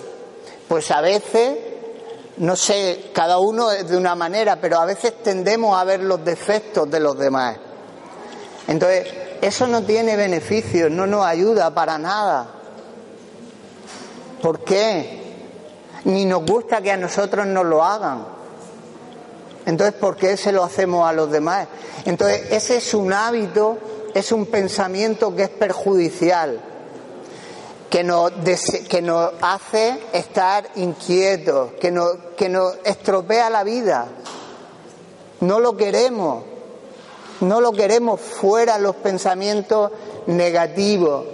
Pues 0.70 0.92
a 0.92 1.02
veces 1.02 1.58
no 2.38 2.56
sé, 2.56 3.12
cada 3.14 3.40
uno 3.40 3.70
es 3.70 3.90
de 3.90 3.98
una 3.98 4.16
manera, 4.16 4.62
pero 4.62 4.78
a 4.78 4.86
veces 4.86 5.22
tendemos 5.22 5.78
a 5.78 5.84
ver 5.84 6.00
los 6.04 6.24
defectos 6.24 6.90
de 6.90 7.02
los 7.02 7.20
demás. 7.20 7.58
Entonces, 8.66 9.23
eso 9.46 9.68
no 9.68 9.84
tiene 9.84 10.16
beneficios, 10.16 10.90
no 10.90 11.06
nos 11.06 11.26
ayuda 11.26 11.74
para 11.74 11.98
nada. 11.98 12.48
¿Por 14.42 14.64
qué? 14.64 15.22
Ni 16.06 16.26
nos 16.26 16.46
gusta 16.46 16.82
que 16.82 16.92
a 16.92 16.98
nosotros 16.98 17.46
nos 17.48 17.66
lo 17.66 17.84
hagan. 17.84 18.26
Entonces, 19.66 19.96
¿por 19.96 20.16
qué 20.16 20.36
se 20.38 20.52
lo 20.52 20.64
hacemos 20.64 21.08
a 21.08 21.14
los 21.14 21.32
demás? 21.32 21.68
Entonces, 22.06 22.52
ese 22.52 22.78
es 22.78 22.94
un 22.94 23.14
hábito, 23.14 23.78
es 24.14 24.32
un 24.32 24.46
pensamiento 24.46 25.36
que 25.36 25.44
es 25.44 25.50
perjudicial 25.50 26.60
que 27.94 28.04
nos, 28.04 28.32
que 28.90 29.32
hace 29.42 30.00
estar 30.14 30.68
inquietos, 30.78 31.74
que 31.74 31.92
nos, 31.92 32.16
que 32.36 32.50
nos 32.50 32.76
estropea 32.84 33.52
la 33.52 33.64
vida. 33.64 34.08
No 35.42 35.60
lo 35.60 35.78
queremos, 35.78 36.44
no 37.42 37.62
lo 37.62 37.72
queremos 37.72 38.20
fuera 38.20 38.78
los 38.78 38.96
pensamientos 38.96 39.92
negativos, 40.28 41.26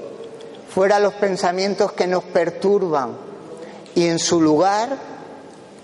fuera 0.73 0.99
los 0.99 1.13
pensamientos 1.15 1.91
que 1.93 2.07
nos 2.07 2.23
perturban 2.23 3.17
y 3.95 4.07
en 4.07 4.19
su 4.19 4.41
lugar 4.41 4.97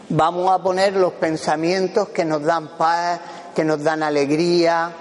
vamos 0.10 0.52
a 0.52 0.62
poner 0.62 0.94
los 0.94 1.14
pensamientos 1.14 2.10
que 2.10 2.26
nos 2.26 2.44
dan 2.44 2.78
paz, 2.78 3.20
que 3.56 3.64
nos 3.64 3.84
dan 3.84 4.04
alegría, 4.04 4.92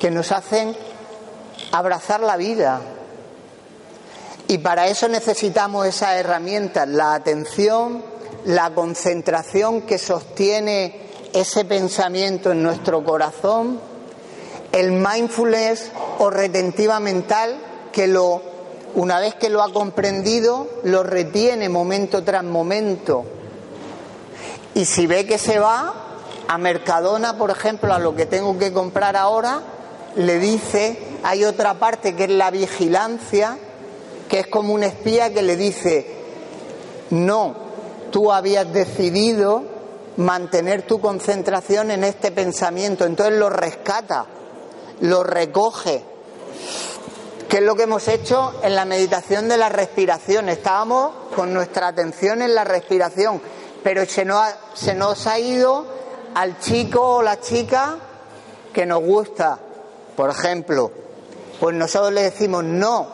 que 0.00 0.10
nos 0.10 0.32
hacen 0.32 0.76
abrazar 1.70 2.20
la 2.20 2.36
vida. 2.36 2.80
Y 4.48 4.58
para 4.58 4.88
eso 4.88 5.08
necesitamos 5.08 5.86
esas 5.86 6.16
herramientas, 6.16 6.88
la 6.88 7.14
atención, 7.14 8.02
la 8.44 8.74
concentración 8.74 9.82
que 9.82 9.98
sostiene 9.98 11.10
ese 11.32 11.64
pensamiento 11.64 12.52
en 12.52 12.62
nuestro 12.62 13.04
corazón, 13.04 13.80
el 14.72 14.92
mindfulness 14.92 15.90
o 16.18 16.30
retentiva 16.30 16.98
mental 17.00 17.56
que 17.92 18.06
lo 18.06 18.52
una 18.94 19.20
vez 19.20 19.34
que 19.34 19.48
lo 19.48 19.62
ha 19.62 19.72
comprendido, 19.72 20.68
lo 20.84 21.02
retiene 21.02 21.68
momento 21.68 22.22
tras 22.24 22.44
momento. 22.44 23.24
Y 24.74 24.84
si 24.84 25.06
ve 25.06 25.26
que 25.26 25.38
se 25.38 25.58
va 25.58 25.94
a 26.46 26.58
Mercadona, 26.58 27.38
por 27.38 27.50
ejemplo, 27.50 27.92
a 27.94 27.98
lo 27.98 28.14
que 28.14 28.26
tengo 28.26 28.58
que 28.58 28.72
comprar 28.72 29.16
ahora, 29.16 29.62
le 30.16 30.38
dice, 30.38 30.98
hay 31.22 31.44
otra 31.44 31.74
parte 31.74 32.14
que 32.14 32.24
es 32.24 32.30
la 32.30 32.50
vigilancia, 32.50 33.58
que 34.28 34.40
es 34.40 34.46
como 34.46 34.74
un 34.74 34.82
espía 34.82 35.32
que 35.32 35.42
le 35.42 35.56
dice, 35.56 36.06
no, 37.10 37.54
tú 38.10 38.30
habías 38.30 38.70
decidido 38.72 39.64
mantener 40.18 40.82
tu 40.82 41.00
concentración 41.00 41.90
en 41.90 42.04
este 42.04 42.30
pensamiento, 42.30 43.06
entonces 43.06 43.38
lo 43.38 43.48
rescata, 43.48 44.26
lo 45.02 45.22
recoge 45.22 46.02
¿Qué 47.52 47.58
es 47.58 47.64
lo 47.64 47.74
que 47.74 47.82
hemos 47.82 48.08
hecho 48.08 48.54
en 48.62 48.74
la 48.74 48.86
meditación 48.86 49.46
de 49.46 49.58
la 49.58 49.68
respiración? 49.68 50.48
Estábamos 50.48 51.10
con 51.36 51.52
nuestra 51.52 51.88
atención 51.88 52.40
en 52.40 52.54
la 52.54 52.64
respiración, 52.64 53.42
pero 53.82 54.06
se 54.06 54.24
nos 54.24 54.40
ha, 54.40 54.56
se 54.72 54.94
nos 54.94 55.26
ha 55.26 55.38
ido 55.38 55.84
al 56.34 56.58
chico 56.60 57.16
o 57.16 57.22
la 57.22 57.40
chica 57.40 57.98
que 58.72 58.86
nos 58.86 59.02
gusta, 59.02 59.58
por 60.16 60.30
ejemplo. 60.30 60.92
Pues 61.60 61.76
nosotros 61.76 62.14
le 62.14 62.22
decimos 62.22 62.64
no 62.64 63.06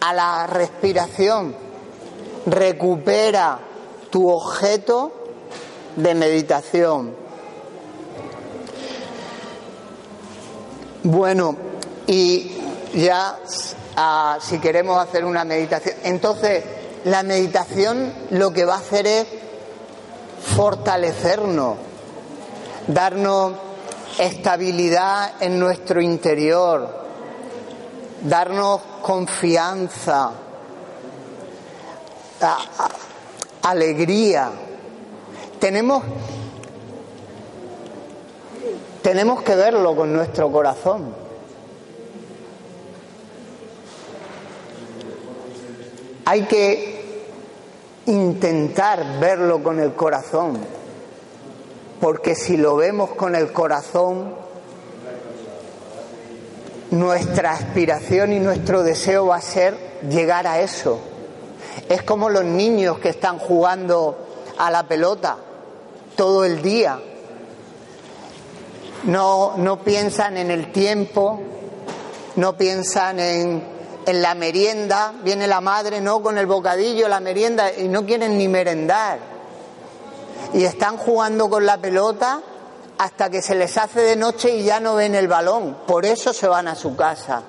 a 0.00 0.12
la 0.12 0.48
respiración. 0.48 1.54
Recupera 2.46 3.60
tu 4.10 4.28
objeto 4.30 5.12
de 5.94 6.12
meditación. 6.16 7.23
Bueno, 11.04 11.54
y 12.06 12.50
ya 12.94 13.38
ah, 13.94 14.38
si 14.40 14.58
queremos 14.58 14.98
hacer 14.98 15.26
una 15.26 15.44
meditación. 15.44 15.96
Entonces, 16.02 16.64
la 17.04 17.22
meditación 17.22 18.10
lo 18.30 18.54
que 18.54 18.64
va 18.64 18.76
a 18.76 18.78
hacer 18.78 19.06
es 19.06 19.26
fortalecernos, 20.56 21.76
darnos 22.86 23.52
estabilidad 24.18 25.42
en 25.42 25.58
nuestro 25.58 26.00
interior, 26.00 26.88
darnos 28.22 28.80
confianza, 29.02 30.30
alegría. 33.60 34.50
Tenemos, 35.60 36.02
tenemos 39.04 39.42
que 39.42 39.54
verlo 39.54 39.94
con 39.94 40.14
nuestro 40.14 40.50
corazón. 40.50 41.14
Hay 46.24 46.44
que 46.46 47.04
intentar 48.06 49.20
verlo 49.20 49.62
con 49.62 49.78
el 49.78 49.92
corazón, 49.92 50.56
porque 52.00 52.34
si 52.34 52.56
lo 52.56 52.76
vemos 52.76 53.10
con 53.10 53.36
el 53.36 53.52
corazón, 53.52 54.36
nuestra 56.90 57.52
aspiración 57.52 58.32
y 58.32 58.40
nuestro 58.40 58.82
deseo 58.82 59.26
va 59.26 59.36
a 59.36 59.42
ser 59.42 59.76
llegar 60.08 60.46
a 60.46 60.60
eso. 60.60 60.98
Es 61.90 62.02
como 62.04 62.30
los 62.30 62.44
niños 62.44 63.00
que 63.00 63.10
están 63.10 63.38
jugando 63.38 64.16
a 64.56 64.70
la 64.70 64.88
pelota 64.88 65.36
todo 66.16 66.46
el 66.46 66.62
día. 66.62 66.98
No, 69.06 69.54
no 69.56 69.80
piensan 69.80 70.36
en 70.36 70.50
el 70.50 70.72
tiempo, 70.72 71.40
no 72.36 72.56
piensan 72.56 73.20
en 73.20 73.74
en 74.06 74.22
la 74.22 74.34
merienda, 74.34 75.14
viene 75.22 75.46
la 75.46 75.60
madre, 75.60 76.00
no 76.00 76.22
con 76.22 76.38
el 76.38 76.46
bocadillo, 76.46 77.08
la 77.08 77.20
merienda, 77.20 77.72
y 77.72 77.88
no 77.88 78.04
quieren 78.04 78.38
ni 78.38 78.48
merendar. 78.48 79.18
Y 80.52 80.64
están 80.64 80.96
jugando 80.96 81.48
con 81.48 81.66
la 81.66 81.78
pelota 81.78 82.40
hasta 82.98 83.30
que 83.30 83.42
se 83.42 83.54
les 83.54 83.76
hace 83.76 84.00
de 84.00 84.16
noche 84.16 84.56
y 84.56 84.64
ya 84.64 84.80
no 84.80 84.94
ven 84.94 85.14
el 85.14 85.28
balón. 85.28 85.76
Por 85.86 86.04
eso 86.04 86.32
se 86.32 86.46
van 86.46 86.68
a 86.68 86.74
su 86.74 86.94
casa. 86.96 87.42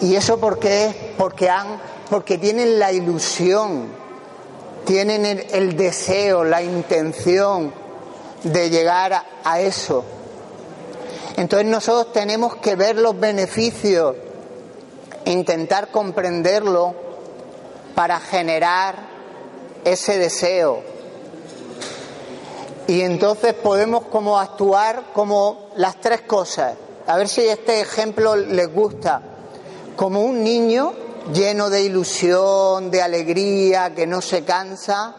¿Y 0.00 0.16
eso 0.16 0.38
por 0.38 0.58
qué? 0.58 1.14
Porque, 1.16 1.48
han, 1.48 1.80
porque 2.10 2.36
tienen 2.38 2.78
la 2.78 2.92
ilusión, 2.92 3.88
tienen 4.84 5.24
el, 5.24 5.76
deseo, 5.76 6.42
la 6.42 6.62
intención 6.62 7.72
de 8.44 8.70
llegar 8.70 9.24
a 9.42 9.60
eso. 9.60 10.04
Entonces 11.36 11.66
nosotros 11.66 12.12
tenemos 12.12 12.56
que 12.56 12.76
ver 12.76 12.96
los 12.96 13.18
beneficios, 13.18 14.14
intentar 15.24 15.90
comprenderlo 15.90 16.94
para 17.94 18.20
generar 18.20 18.96
ese 19.84 20.18
deseo. 20.18 20.82
Y 22.86 23.00
entonces 23.00 23.54
podemos 23.54 24.04
como 24.04 24.38
actuar 24.38 25.06
como 25.12 25.70
las 25.76 26.00
tres 26.00 26.20
cosas. 26.22 26.74
A 27.06 27.16
ver 27.16 27.28
si 27.28 27.42
este 27.42 27.80
ejemplo 27.80 28.36
les 28.36 28.72
gusta. 28.72 29.22
Como 29.96 30.22
un 30.22 30.42
niño 30.42 30.92
lleno 31.32 31.70
de 31.70 31.82
ilusión, 31.82 32.90
de 32.90 33.02
alegría, 33.02 33.94
que 33.94 34.06
no 34.06 34.20
se 34.20 34.44
cansa, 34.44 35.16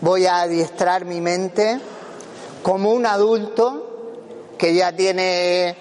voy 0.00 0.26
a 0.26 0.40
adiestrar 0.40 1.04
mi 1.04 1.20
mente. 1.20 1.80
Como 2.62 2.90
un 2.92 3.06
adulto 3.06 3.86
que 4.58 4.74
ya 4.74 4.92
tiene 4.92 5.74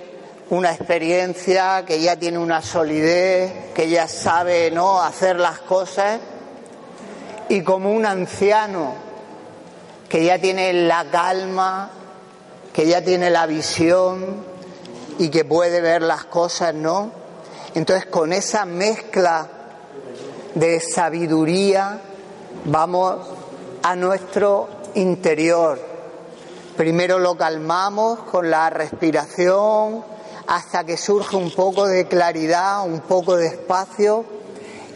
una 0.50 0.72
experiencia, 0.72 1.84
que 1.86 2.00
ya 2.00 2.16
tiene 2.16 2.38
una 2.38 2.62
solidez, 2.62 3.74
que 3.74 3.90
ya 3.90 4.08
sabe 4.08 4.72
no 4.72 5.02
hacer 5.02 5.38
las 5.38 5.60
cosas, 5.60 6.20
y 7.50 7.62
como 7.64 7.92
un 7.92 8.06
anciano 8.06 8.94
que 10.08 10.24
ya 10.24 10.40
tiene 10.40 10.72
la 10.74 11.06
calma, 11.12 11.92
que 12.72 12.88
ya 12.88 13.04
tiene 13.04 13.30
la 13.30 13.46
visión 13.46 14.46
y 15.18 15.30
que 15.30 15.44
puede 15.44 15.82
ver 15.82 16.02
las 16.02 16.26
cosas, 16.26 16.74
¿no? 16.74 17.12
Entonces 17.76 18.06
con 18.06 18.32
esa 18.32 18.66
mezcla 18.66 19.48
de 20.56 20.80
sabiduría 20.80 22.00
vamos 22.66 23.18
a 23.84 23.96
nuestro 23.96 24.70
interior 24.96 25.89
Primero 26.80 27.20
lo 27.20 27.36
calmamos 27.36 28.20
con 28.20 28.50
la 28.50 28.70
respiración 28.70 30.02
hasta 30.48 30.86
que 30.86 30.96
surge 30.96 31.36
un 31.36 31.52
poco 31.52 31.86
de 31.86 32.08
claridad, 32.08 32.86
un 32.86 33.02
poco 33.02 33.36
de 33.36 33.48
espacio 33.48 34.24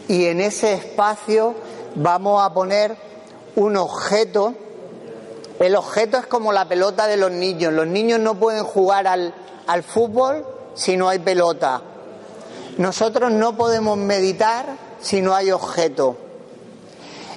y 0.08 0.24
en 0.24 0.40
ese 0.40 0.72
espacio 0.72 1.54
vamos 1.94 2.42
a 2.42 2.54
poner 2.54 2.96
un 3.56 3.76
objeto. 3.76 4.54
El 5.60 5.76
objeto 5.76 6.16
es 6.16 6.26
como 6.26 6.54
la 6.54 6.66
pelota 6.66 7.06
de 7.06 7.18
los 7.18 7.30
niños. 7.30 7.70
Los 7.74 7.86
niños 7.86 8.18
no 8.18 8.36
pueden 8.36 8.64
jugar 8.64 9.06
al, 9.06 9.34
al 9.66 9.82
fútbol 9.82 10.46
si 10.72 10.96
no 10.96 11.10
hay 11.10 11.18
pelota. 11.18 11.82
Nosotros 12.78 13.30
no 13.30 13.58
podemos 13.58 13.98
meditar 13.98 14.64
si 15.02 15.20
no 15.20 15.34
hay 15.34 15.50
objeto. 15.50 16.16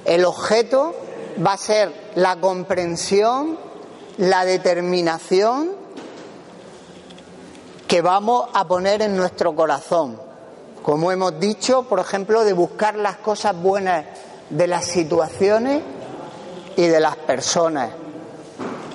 El 0.05 0.23
objeto 0.23 0.95
va 1.45 1.51
a 1.51 1.57
ser 1.57 1.91
la 2.15 2.37
comprensión 2.37 3.67
la 4.17 4.45
determinación 4.45 5.71
que 7.87 8.01
vamos 8.01 8.49
a 8.53 8.67
poner 8.67 9.01
en 9.01 9.15
nuestro 9.15 9.55
corazón. 9.55 10.19
Como 10.83 11.11
hemos 11.11 11.39
dicho, 11.39 11.83
por 11.83 11.99
ejemplo, 11.99 12.43
de 12.43 12.53
buscar 12.53 12.95
las 12.95 13.17
cosas 13.17 13.55
buenas 13.55 14.05
de 14.49 14.67
las 14.67 14.85
situaciones 14.85 15.81
y 16.75 16.87
de 16.87 16.99
las 16.99 17.15
personas. 17.15 17.91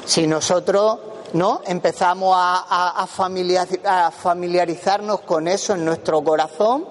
Si 0.05 0.27
nosotros 0.27 0.99
no 1.35 1.62
empezamos 1.66 2.35
a, 2.37 3.03
a 3.03 4.11
familiarizarnos 4.11 5.20
con 5.20 5.49
eso 5.49 5.75
en 5.75 5.85
nuestro 5.85 6.23
corazón, 6.23 6.85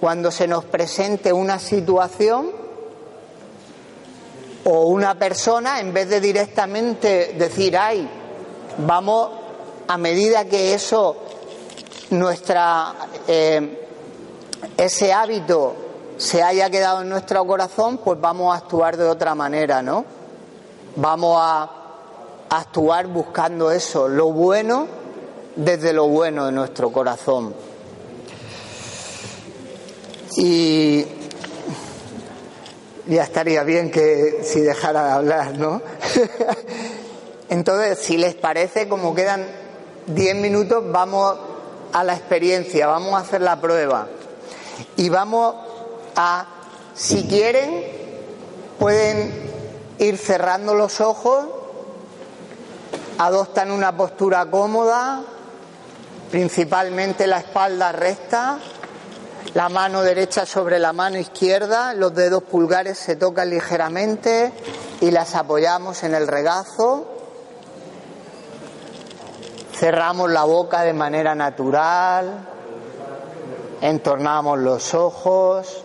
cuando 0.00 0.30
se 0.30 0.48
nos 0.48 0.64
presente 0.64 1.32
una 1.32 1.58
situación, 1.58 2.59
o 4.64 4.86
una 4.86 5.18
persona, 5.18 5.80
en 5.80 5.92
vez 5.92 6.08
de 6.08 6.20
directamente 6.20 7.34
decir, 7.38 7.76
ay, 7.76 8.08
vamos 8.78 9.30
a 9.88 9.96
medida 9.96 10.44
que 10.44 10.74
eso, 10.74 11.16
nuestra, 12.10 12.94
eh, 13.26 13.88
ese 14.76 15.12
hábito 15.12 15.74
se 16.16 16.42
haya 16.42 16.68
quedado 16.68 17.02
en 17.02 17.08
nuestro 17.08 17.46
corazón, 17.46 17.98
pues 17.98 18.20
vamos 18.20 18.54
a 18.54 18.58
actuar 18.58 18.96
de 18.96 19.08
otra 19.08 19.34
manera, 19.34 19.82
¿no? 19.82 20.04
Vamos 20.96 21.38
a 21.40 21.70
actuar 22.50 23.06
buscando 23.06 23.70
eso, 23.70 24.08
lo 24.08 24.32
bueno 24.32 24.86
desde 25.56 25.92
lo 25.92 26.08
bueno 26.08 26.46
de 26.46 26.52
nuestro 26.52 26.92
corazón. 26.92 27.54
Y 30.36 31.04
ya 33.10 33.24
estaría 33.24 33.64
bien 33.64 33.90
que 33.90 34.40
si 34.44 34.60
dejara 34.60 35.04
de 35.04 35.10
hablar, 35.10 35.58
¿no? 35.58 35.82
Entonces, 37.48 37.98
si 37.98 38.16
les 38.16 38.36
parece, 38.36 38.88
como 38.88 39.14
quedan 39.16 39.44
10 40.06 40.36
minutos, 40.36 40.84
vamos 40.92 41.36
a 41.92 42.04
la 42.04 42.14
experiencia, 42.14 42.86
vamos 42.86 43.14
a 43.14 43.18
hacer 43.18 43.40
la 43.40 43.60
prueba. 43.60 44.06
Y 44.96 45.08
vamos 45.08 45.56
a, 46.14 46.46
si 46.94 47.26
quieren, 47.26 47.84
pueden 48.78 49.32
ir 49.98 50.16
cerrando 50.16 50.74
los 50.74 51.00
ojos, 51.00 51.46
adoptan 53.18 53.72
una 53.72 53.96
postura 53.96 54.46
cómoda, 54.46 55.22
principalmente 56.30 57.26
la 57.26 57.38
espalda 57.38 57.90
recta, 57.90 58.60
la 59.54 59.68
mano 59.68 60.02
derecha 60.02 60.46
sobre 60.46 60.78
la 60.78 60.92
mano 60.92 61.18
izquierda, 61.18 61.92
los 61.94 62.14
dedos 62.14 62.42
pulgares 62.44 62.98
se 62.98 63.16
tocan 63.16 63.50
ligeramente 63.50 64.52
y 65.00 65.10
las 65.10 65.34
apoyamos 65.34 66.04
en 66.04 66.14
el 66.14 66.28
regazo. 66.28 67.06
Cerramos 69.74 70.30
la 70.30 70.44
boca 70.44 70.82
de 70.82 70.92
manera 70.92 71.34
natural, 71.34 72.46
entornamos 73.80 74.58
los 74.58 74.94
ojos 74.94 75.82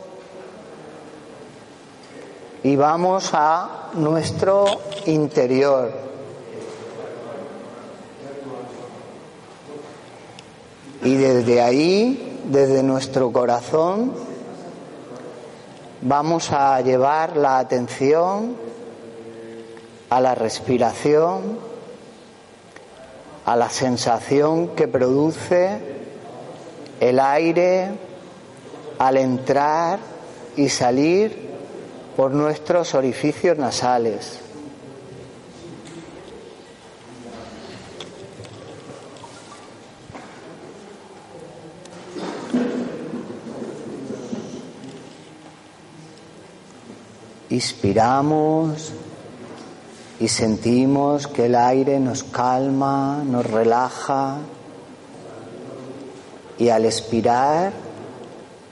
y 2.61 2.75
vamos 2.75 3.31
a 3.33 3.89
nuestro 3.93 4.65
interior. 5.05 5.91
Y 11.03 11.15
desde 11.15 11.61
ahí, 11.61 12.24
desde 12.51 12.83
nuestro 12.83 13.31
corazón, 13.31 14.13
vamos 16.01 16.51
a 16.51 16.79
llevar 16.81 17.37
la 17.37 17.59
atención 17.59 18.55
a 20.09 20.21
la 20.21 20.35
respiración, 20.35 21.57
a 23.45 23.55
la 23.55 23.69
sensación 23.69 24.69
que 24.69 24.87
produce 24.87 25.79
el 26.99 27.19
aire 27.19 27.89
al 28.99 29.17
entrar 29.17 29.99
y 30.55 30.69
salir 30.69 31.49
por 32.15 32.31
nuestros 32.31 32.93
orificios 32.95 33.57
nasales. 33.57 34.44
Inspiramos 47.55 48.91
y 50.19 50.27
sentimos 50.27 51.25
que 51.25 51.45
el 51.45 51.55
aire 51.55 52.01
nos 52.01 52.25
calma, 52.25 53.23
nos 53.25 53.49
relaja 53.49 54.39
y 56.59 56.67
al 56.67 56.83
expirar 56.83 57.71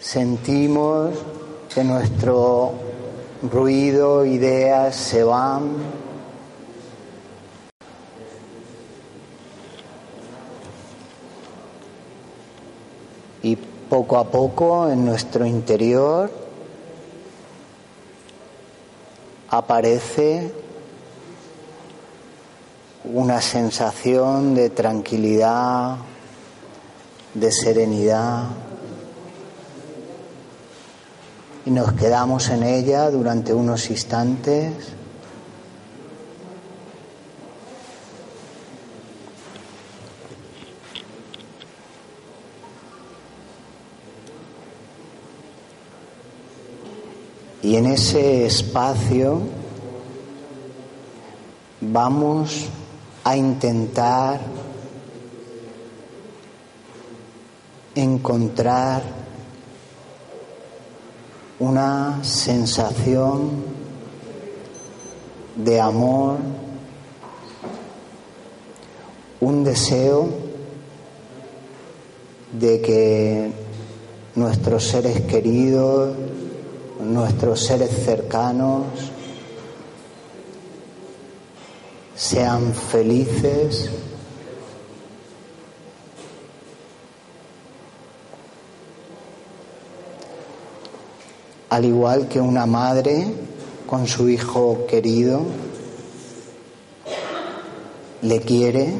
sentimos 0.02 1.16
que 1.74 1.82
nuestro 1.86 2.74
ruido, 3.50 4.26
ideas 4.26 4.98
se 4.98 5.24
van. 5.24 5.76
Y 13.44 13.56
poco 13.56 14.18
a 14.18 14.30
poco 14.30 14.90
en 14.90 15.06
nuestro 15.06 15.46
interior 15.46 16.43
aparece 19.56 20.52
una 23.04 23.40
sensación 23.40 24.56
de 24.56 24.72
tranquilidad, 24.72 25.98
de 27.36 27.52
serenidad 27.52 28.46
y 31.68 31.70
nos 31.70 31.94
quedamos 31.94 32.50
en 32.50 32.64
ella 32.64 33.12
durante 33.12 33.54
unos 33.54 33.92
instantes. 33.92 34.74
Y 47.64 47.78
en 47.78 47.86
ese 47.86 48.46
espacio 48.46 49.40
vamos 51.80 52.68
a 53.24 53.38
intentar 53.38 54.42
encontrar 57.96 59.02
una 61.60 62.22
sensación 62.22 63.64
de 65.56 65.80
amor, 65.80 66.40
un 69.40 69.64
deseo 69.64 70.28
de 72.60 72.82
que 72.82 73.52
nuestros 74.36 74.84
seres 74.84 75.22
queridos, 75.22 76.14
nuestros 77.04 77.66
seres 77.66 77.92
cercanos, 78.06 78.86
sean 82.16 82.74
felices 82.74 83.90
al 91.74 91.86
igual 91.86 92.28
que 92.28 92.40
una 92.40 92.68
madre 92.68 93.26
con 93.88 94.06
su 94.06 94.30
hijo 94.30 94.86
querido, 94.88 95.42
le 98.22 98.42
quiere, 98.42 98.94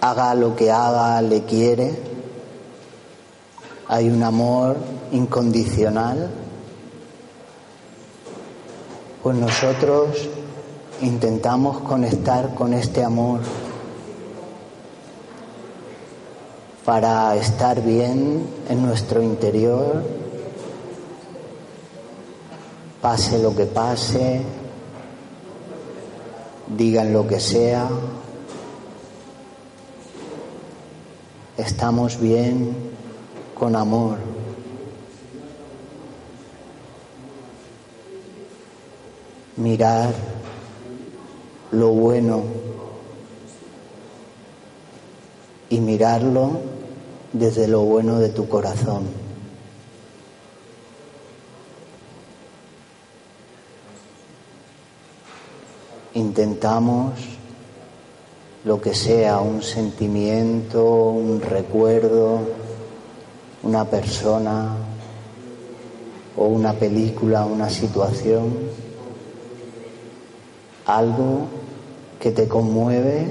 haga 0.00 0.34
lo 0.34 0.56
que 0.56 0.70
haga, 0.70 1.20
le 1.20 1.44
quiere, 1.44 1.94
hay 3.92 4.08
un 4.08 4.22
amor 4.22 4.78
incondicional, 5.12 6.30
pues 9.22 9.36
nosotros 9.36 10.30
intentamos 11.02 11.80
conectar 11.80 12.54
con 12.54 12.72
este 12.72 13.04
amor 13.04 13.40
para 16.86 17.36
estar 17.36 17.82
bien 17.82 18.46
en 18.70 18.86
nuestro 18.86 19.22
interior 19.22 20.02
pase 23.02 23.42
lo 23.42 23.54
que 23.54 23.66
pase, 23.66 24.40
digan 26.68 27.12
lo 27.12 27.28
que 27.28 27.40
sea, 27.40 27.90
estamos 31.58 32.18
bien 32.18 32.91
con 33.62 33.76
amor. 33.76 34.18
Mirar 39.56 40.12
lo 41.70 41.90
bueno 41.90 42.42
y 45.70 45.78
mirarlo 45.78 46.50
desde 47.32 47.68
lo 47.68 47.82
bueno 47.82 48.18
de 48.18 48.30
tu 48.30 48.48
corazón. 48.48 49.04
intentamos 56.14 57.12
lo 58.64 58.80
que 58.80 58.94
sea, 58.94 59.40
un 59.40 59.62
sentimiento, 59.62 60.84
un 60.84 61.40
recuerdo, 61.40 62.40
una 63.62 63.84
persona 63.84 64.76
o 66.36 66.46
una 66.46 66.72
película, 66.72 67.44
una 67.44 67.68
situación, 67.70 68.52
algo 70.86 71.46
que 72.20 72.32
te 72.32 72.48
conmueve 72.48 73.26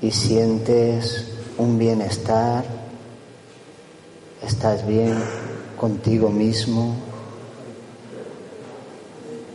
y 0.00 0.10
sientes 0.10 1.28
un 1.58 1.78
bienestar, 1.78 2.64
estás 4.42 4.86
bien 4.86 5.14
contigo 5.76 6.30
mismo, 6.30 6.94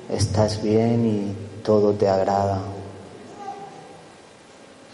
estás 0.10 0.62
bien 0.62 1.06
y 1.06 1.64
todo 1.64 1.94
te 1.94 2.08
agrada. 2.08 2.62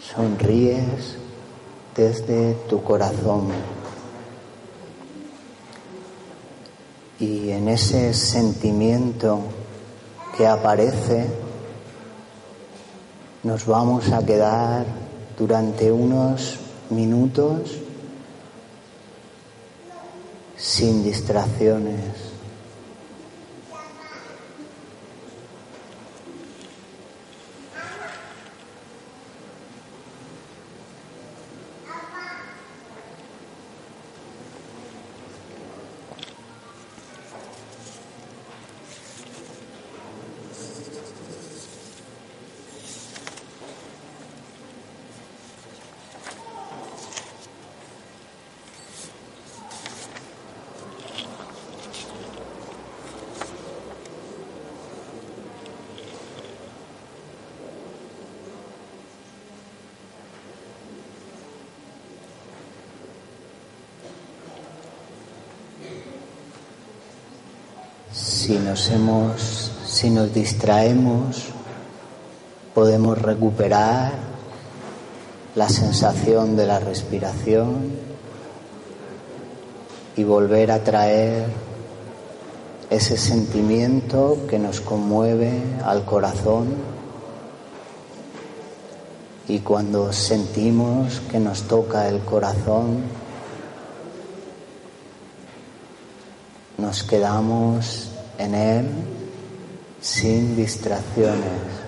Sonríes 0.00 1.16
desde 1.96 2.54
tu 2.68 2.82
corazón. 2.82 3.73
Y 7.20 7.50
en 7.50 7.68
ese 7.68 8.12
sentimiento 8.12 9.40
que 10.36 10.46
aparece, 10.46 11.26
nos 13.44 13.66
vamos 13.66 14.10
a 14.10 14.24
quedar 14.24 14.84
durante 15.38 15.92
unos 15.92 16.58
minutos 16.90 17.78
sin 20.56 21.04
distracciones. 21.04 22.23
Si 68.44 68.58
nos 68.58 68.90
hemos, 68.90 69.72
si 69.86 70.10
nos 70.10 70.34
distraemos, 70.34 71.46
podemos 72.74 73.16
recuperar 73.16 74.12
la 75.54 75.66
sensación 75.70 76.54
de 76.54 76.66
la 76.66 76.78
respiración 76.78 77.90
y 80.14 80.24
volver 80.24 80.72
a 80.72 80.84
traer 80.84 81.46
ese 82.90 83.16
sentimiento 83.16 84.40
que 84.46 84.58
nos 84.58 84.82
conmueve 84.82 85.62
al 85.82 86.04
corazón. 86.04 86.66
Y 89.48 89.60
cuando 89.60 90.12
sentimos 90.12 91.22
que 91.30 91.40
nos 91.40 91.62
toca 91.62 92.10
el 92.10 92.20
corazón, 92.20 93.04
nos 96.76 97.02
quedamos 97.04 98.10
en 98.38 98.54
Él 98.54 98.86
sin 100.00 100.56
distracciones. 100.56 101.84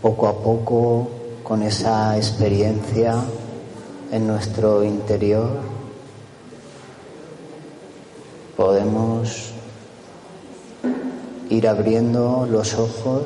poco 0.00 0.28
poco 0.42 1.08
con 1.42 1.62
esa 1.62 2.16
experiencia 2.16 3.14
en 4.10 4.26
nuestro 4.26 4.82
interior 4.82 5.60
podemos 8.56 9.52
ir 11.48 11.66
abriendo 11.66 12.46
los 12.50 12.74
ojos 12.74 13.24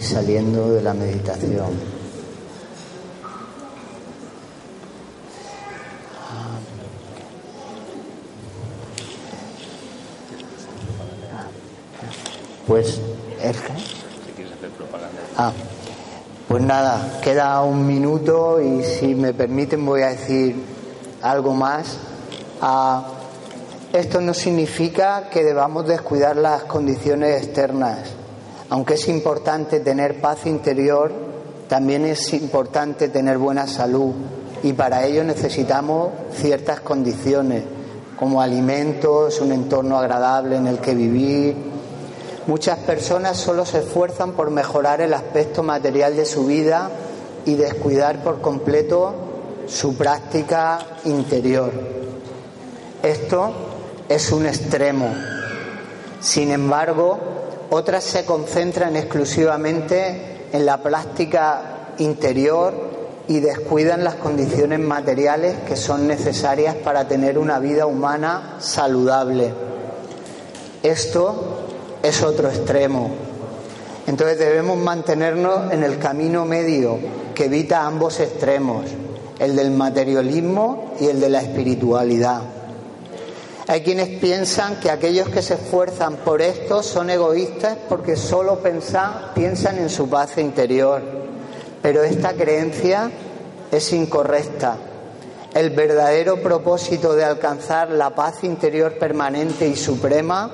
y 0.00 0.02
saliendo 0.02 0.72
de 0.72 0.82
la 0.82 0.94
meditación. 0.94 2.02
Pues, 12.66 13.00
¿el 14.82 15.36
Ah, 15.36 15.52
pues 16.48 16.62
nada, 16.62 17.20
queda 17.22 17.62
un 17.62 17.86
minuto 17.86 18.60
y 18.60 18.82
si 18.84 19.14
me 19.14 19.32
permiten 19.32 19.84
voy 19.86 20.02
a 20.02 20.08
decir 20.08 20.56
algo 21.22 21.54
más. 21.54 21.96
Ah, 22.60 23.06
esto 23.92 24.20
no 24.20 24.34
significa 24.34 25.28
que 25.30 25.44
debamos 25.44 25.86
descuidar 25.86 26.36
las 26.36 26.64
condiciones 26.64 27.42
externas. 27.42 27.98
Aunque 28.70 28.94
es 28.94 29.08
importante 29.08 29.80
tener 29.80 30.20
paz 30.20 30.46
interior, 30.46 31.12
también 31.68 32.04
es 32.06 32.32
importante 32.32 33.08
tener 33.08 33.38
buena 33.38 33.66
salud 33.66 34.12
y 34.62 34.72
para 34.72 35.04
ello 35.04 35.24
necesitamos 35.24 36.10
ciertas 36.34 36.80
condiciones 36.80 37.64
como 38.18 38.40
alimentos, 38.40 39.40
un 39.40 39.52
entorno 39.52 39.98
agradable 39.98 40.56
en 40.56 40.66
el 40.66 40.78
que 40.78 40.94
vivir, 40.94 41.71
Muchas 42.46 42.78
personas 42.78 43.36
solo 43.36 43.64
se 43.64 43.78
esfuerzan 43.78 44.32
por 44.32 44.50
mejorar 44.50 45.00
el 45.00 45.14
aspecto 45.14 45.62
material 45.62 46.16
de 46.16 46.24
su 46.24 46.46
vida 46.46 46.90
y 47.44 47.54
descuidar 47.54 48.22
por 48.24 48.40
completo 48.40 49.14
su 49.68 49.96
práctica 49.96 50.80
interior. 51.04 51.70
Esto 53.02 53.52
es 54.08 54.32
un 54.32 54.46
extremo. 54.46 55.14
Sin 56.20 56.50
embargo, 56.50 57.18
otras 57.70 58.02
se 58.02 58.24
concentran 58.24 58.96
exclusivamente 58.96 60.48
en 60.52 60.66
la 60.66 60.82
práctica 60.82 61.94
interior 61.98 62.74
y 63.28 63.38
descuidan 63.38 64.02
las 64.02 64.16
condiciones 64.16 64.80
materiales 64.80 65.58
que 65.66 65.76
son 65.76 66.08
necesarias 66.08 66.74
para 66.74 67.06
tener 67.06 67.38
una 67.38 67.60
vida 67.60 67.86
humana 67.86 68.56
saludable. 68.58 69.52
Esto 70.82 71.61
es 72.02 72.22
otro 72.22 72.48
extremo. 72.48 73.10
Entonces 74.06 74.38
debemos 74.38 74.78
mantenernos 74.78 75.72
en 75.72 75.84
el 75.84 75.98
camino 75.98 76.44
medio 76.44 76.98
que 77.34 77.44
evita 77.44 77.86
ambos 77.86 78.18
extremos, 78.20 78.86
el 79.38 79.54
del 79.54 79.70
materialismo 79.70 80.94
y 81.00 81.06
el 81.06 81.20
de 81.20 81.28
la 81.28 81.40
espiritualidad. 81.40 82.42
Hay 83.68 83.82
quienes 83.82 84.18
piensan 84.20 84.80
que 84.80 84.90
aquellos 84.90 85.28
que 85.28 85.40
se 85.40 85.54
esfuerzan 85.54 86.16
por 86.16 86.42
esto 86.42 86.82
son 86.82 87.10
egoístas 87.10 87.78
porque 87.88 88.16
solo 88.16 88.58
piensan 88.60 89.78
en 89.78 89.88
su 89.88 90.08
paz 90.10 90.36
interior, 90.38 91.00
pero 91.80 92.02
esta 92.02 92.32
creencia 92.32 93.10
es 93.70 93.92
incorrecta. 93.92 94.76
El 95.54 95.70
verdadero 95.70 96.42
propósito 96.42 97.14
de 97.14 97.24
alcanzar 97.24 97.90
la 97.90 98.10
paz 98.10 98.42
interior 98.42 98.98
permanente 98.98 99.68
y 99.68 99.76
suprema 99.76 100.50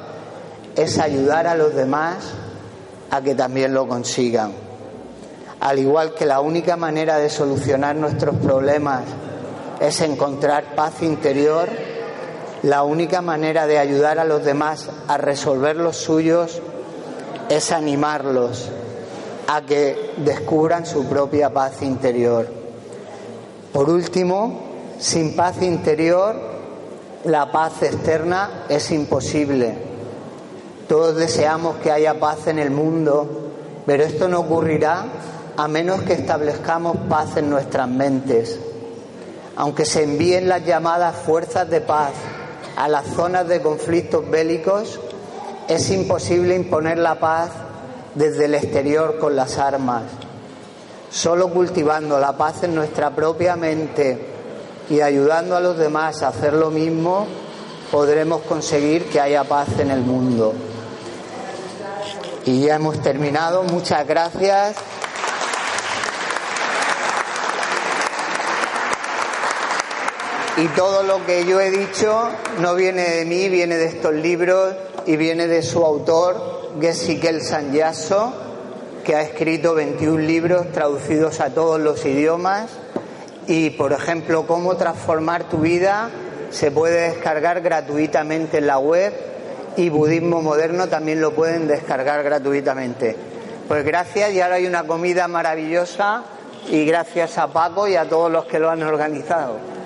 es 0.79 1.01
ayudar 1.01 1.49
a 1.49 1.57
los 1.57 1.75
demás 1.75 2.19
a 3.11 3.21
que 3.21 3.35
también 3.35 3.75
lo 3.75 3.89
consigan. 3.89 4.53
Al 5.59 5.81
igual 5.81 6.15
que 6.15 6.25
la 6.25 6.41
única 6.41 6.77
manera 6.77 7.19
de 7.19 7.31
solucionar 7.31 7.97
nuestros 7.97 8.37
problemas 8.37 9.03
es 9.81 10.01
encontrar 10.03 10.77
paz 10.77 11.03
interior, 11.03 11.69
la 12.63 12.85
única 12.85 13.23
manera 13.23 13.67
de 13.67 13.79
ayudar 13.79 14.21
a 14.21 14.25
los 14.25 14.45
demás 14.45 14.89
a 15.09 15.17
resolver 15.17 15.75
los 15.75 15.97
suyos 15.97 16.63
es 17.49 17.73
animarlos 17.73 18.69
a 19.49 19.63
que 19.63 20.13
descubran 20.19 20.87
su 20.87 21.07
propia 21.07 21.53
paz 21.53 21.83
interior. 21.83 22.47
Por 23.73 23.91
último, 23.91 24.61
sin 25.01 25.35
paz 25.35 25.61
interior, 25.61 26.37
la 27.25 27.51
paz 27.51 27.83
externa 27.83 28.65
es 28.69 28.93
imposible. 28.93 29.98
Todos 30.89 31.17
deseamos 31.17 31.77
que 31.77 31.93
haya 31.93 32.19
paz 32.19 32.47
en 32.47 32.59
el 32.59 32.71
mundo, 32.71 33.29
pero 33.85 34.05
esto 34.05 34.27
no 34.27 34.41
ocurrirá 34.41 35.05
a 35.55 35.69
menos 35.69 36.01
que 36.01 36.15
establezcamos 36.15 36.97
paz 37.11 37.37
en 37.37 37.51
nuestras 37.51 37.87
mentes. 37.87 38.59
Aunque 39.57 39.85
se 39.85 40.05
envíen 40.05 40.49
las 40.49 40.65
llamadas 40.65 41.15
fuerzas 41.15 41.69
de 41.69 41.83
paz 41.83 42.13
a 42.77 42.89
las 42.89 43.07
zonas 43.09 43.47
de 43.49 43.61
conflictos 43.61 44.31
bélicos, 44.31 44.99
es 45.69 45.91
imposible 45.91 46.55
imponer 46.55 46.97
la 46.97 47.21
paz 47.21 47.51
desde 48.15 48.47
el 48.47 48.55
exterior 48.55 49.19
con 49.19 49.37
las 49.37 49.59
armas. 49.59 50.05
Solo 51.11 51.51
cultivando 51.51 52.19
la 52.19 52.35
paz 52.39 52.63
en 52.63 52.75
nuestra 52.75 53.11
propia 53.11 53.57
mente 53.57 54.19
y 54.89 55.03
ayudando 55.03 55.55
a 55.55 55.61
los 55.61 55.77
demás 55.77 56.23
a 56.23 56.29
hacer 56.29 56.55
lo 56.55 56.71
mismo, 56.71 57.27
podremos 57.93 58.41
conseguir 58.43 59.11
que 59.11 59.21
haya 59.21 59.45
paz 59.45 59.69
en 59.79 59.91
el 59.91 60.01
mundo. 60.01 60.55
Y 62.45 62.63
ya 62.63 62.77
hemos 62.77 63.03
terminado. 63.03 63.63
Muchas 63.65 64.07
gracias. 64.07 64.77
Y 70.57 70.67
todo 70.69 71.05
lo 71.05 71.25
que 71.25 71.45
yo 71.45 71.61
he 71.61 71.71
dicho 71.71 72.31
no 72.61 72.75
viene 72.75 73.03
de 73.03 73.25
mí, 73.25 73.49
viene 73.49 73.77
de 73.77 73.87
estos 73.87 74.13
libros 74.13 74.75
y 75.07 75.17
viene 75.17 75.47
de 75.47 75.63
su 75.63 75.85
autor, 75.85 76.73
Gesikel 76.81 77.43
Sanyaso, 77.43 78.33
que 79.05 79.15
ha 79.15 79.23
escrito 79.23 79.75
21 79.75 80.19
libros 80.19 80.73
traducidos 80.73 81.39
a 81.41 81.51
todos 81.51 81.81
los 81.81 82.05
idiomas. 82.05 82.71
Y, 83.47 83.71
por 83.71 83.93
ejemplo, 83.93 84.49
cómo 84.49 84.77
transformar 84.77 85.49
tu 85.49 85.59
vida 85.59 86.11
se 86.51 86.73
puede 86.73 87.11
descargar 87.11 87.61
gratuitamente 87.61 88.59
en 88.59 88.67
la 88.67 88.79
web 88.79 89.15
y 89.79 89.91
Budismo 89.91 90.43
Moderno 90.43 90.89
también 90.89 91.21
lo 91.21 91.31
pueden 91.31 91.69
descargar 91.69 92.25
gratuitamente. 92.25 93.15
Pues 93.69 93.85
gracias 93.85 94.33
y 94.33 94.41
ahora 94.41 94.57
hay 94.57 94.67
una 94.67 94.83
comida 94.83 95.29
maravillosa 95.29 96.25
y 96.69 96.85
gracias 96.85 97.39
a 97.39 97.47
Paco 97.47 97.87
y 97.87 97.95
a 97.95 98.09
todos 98.09 98.31
los 98.31 98.45
que 98.47 98.59
lo 98.59 98.71
han 98.71 98.83
organizado. 98.83 99.78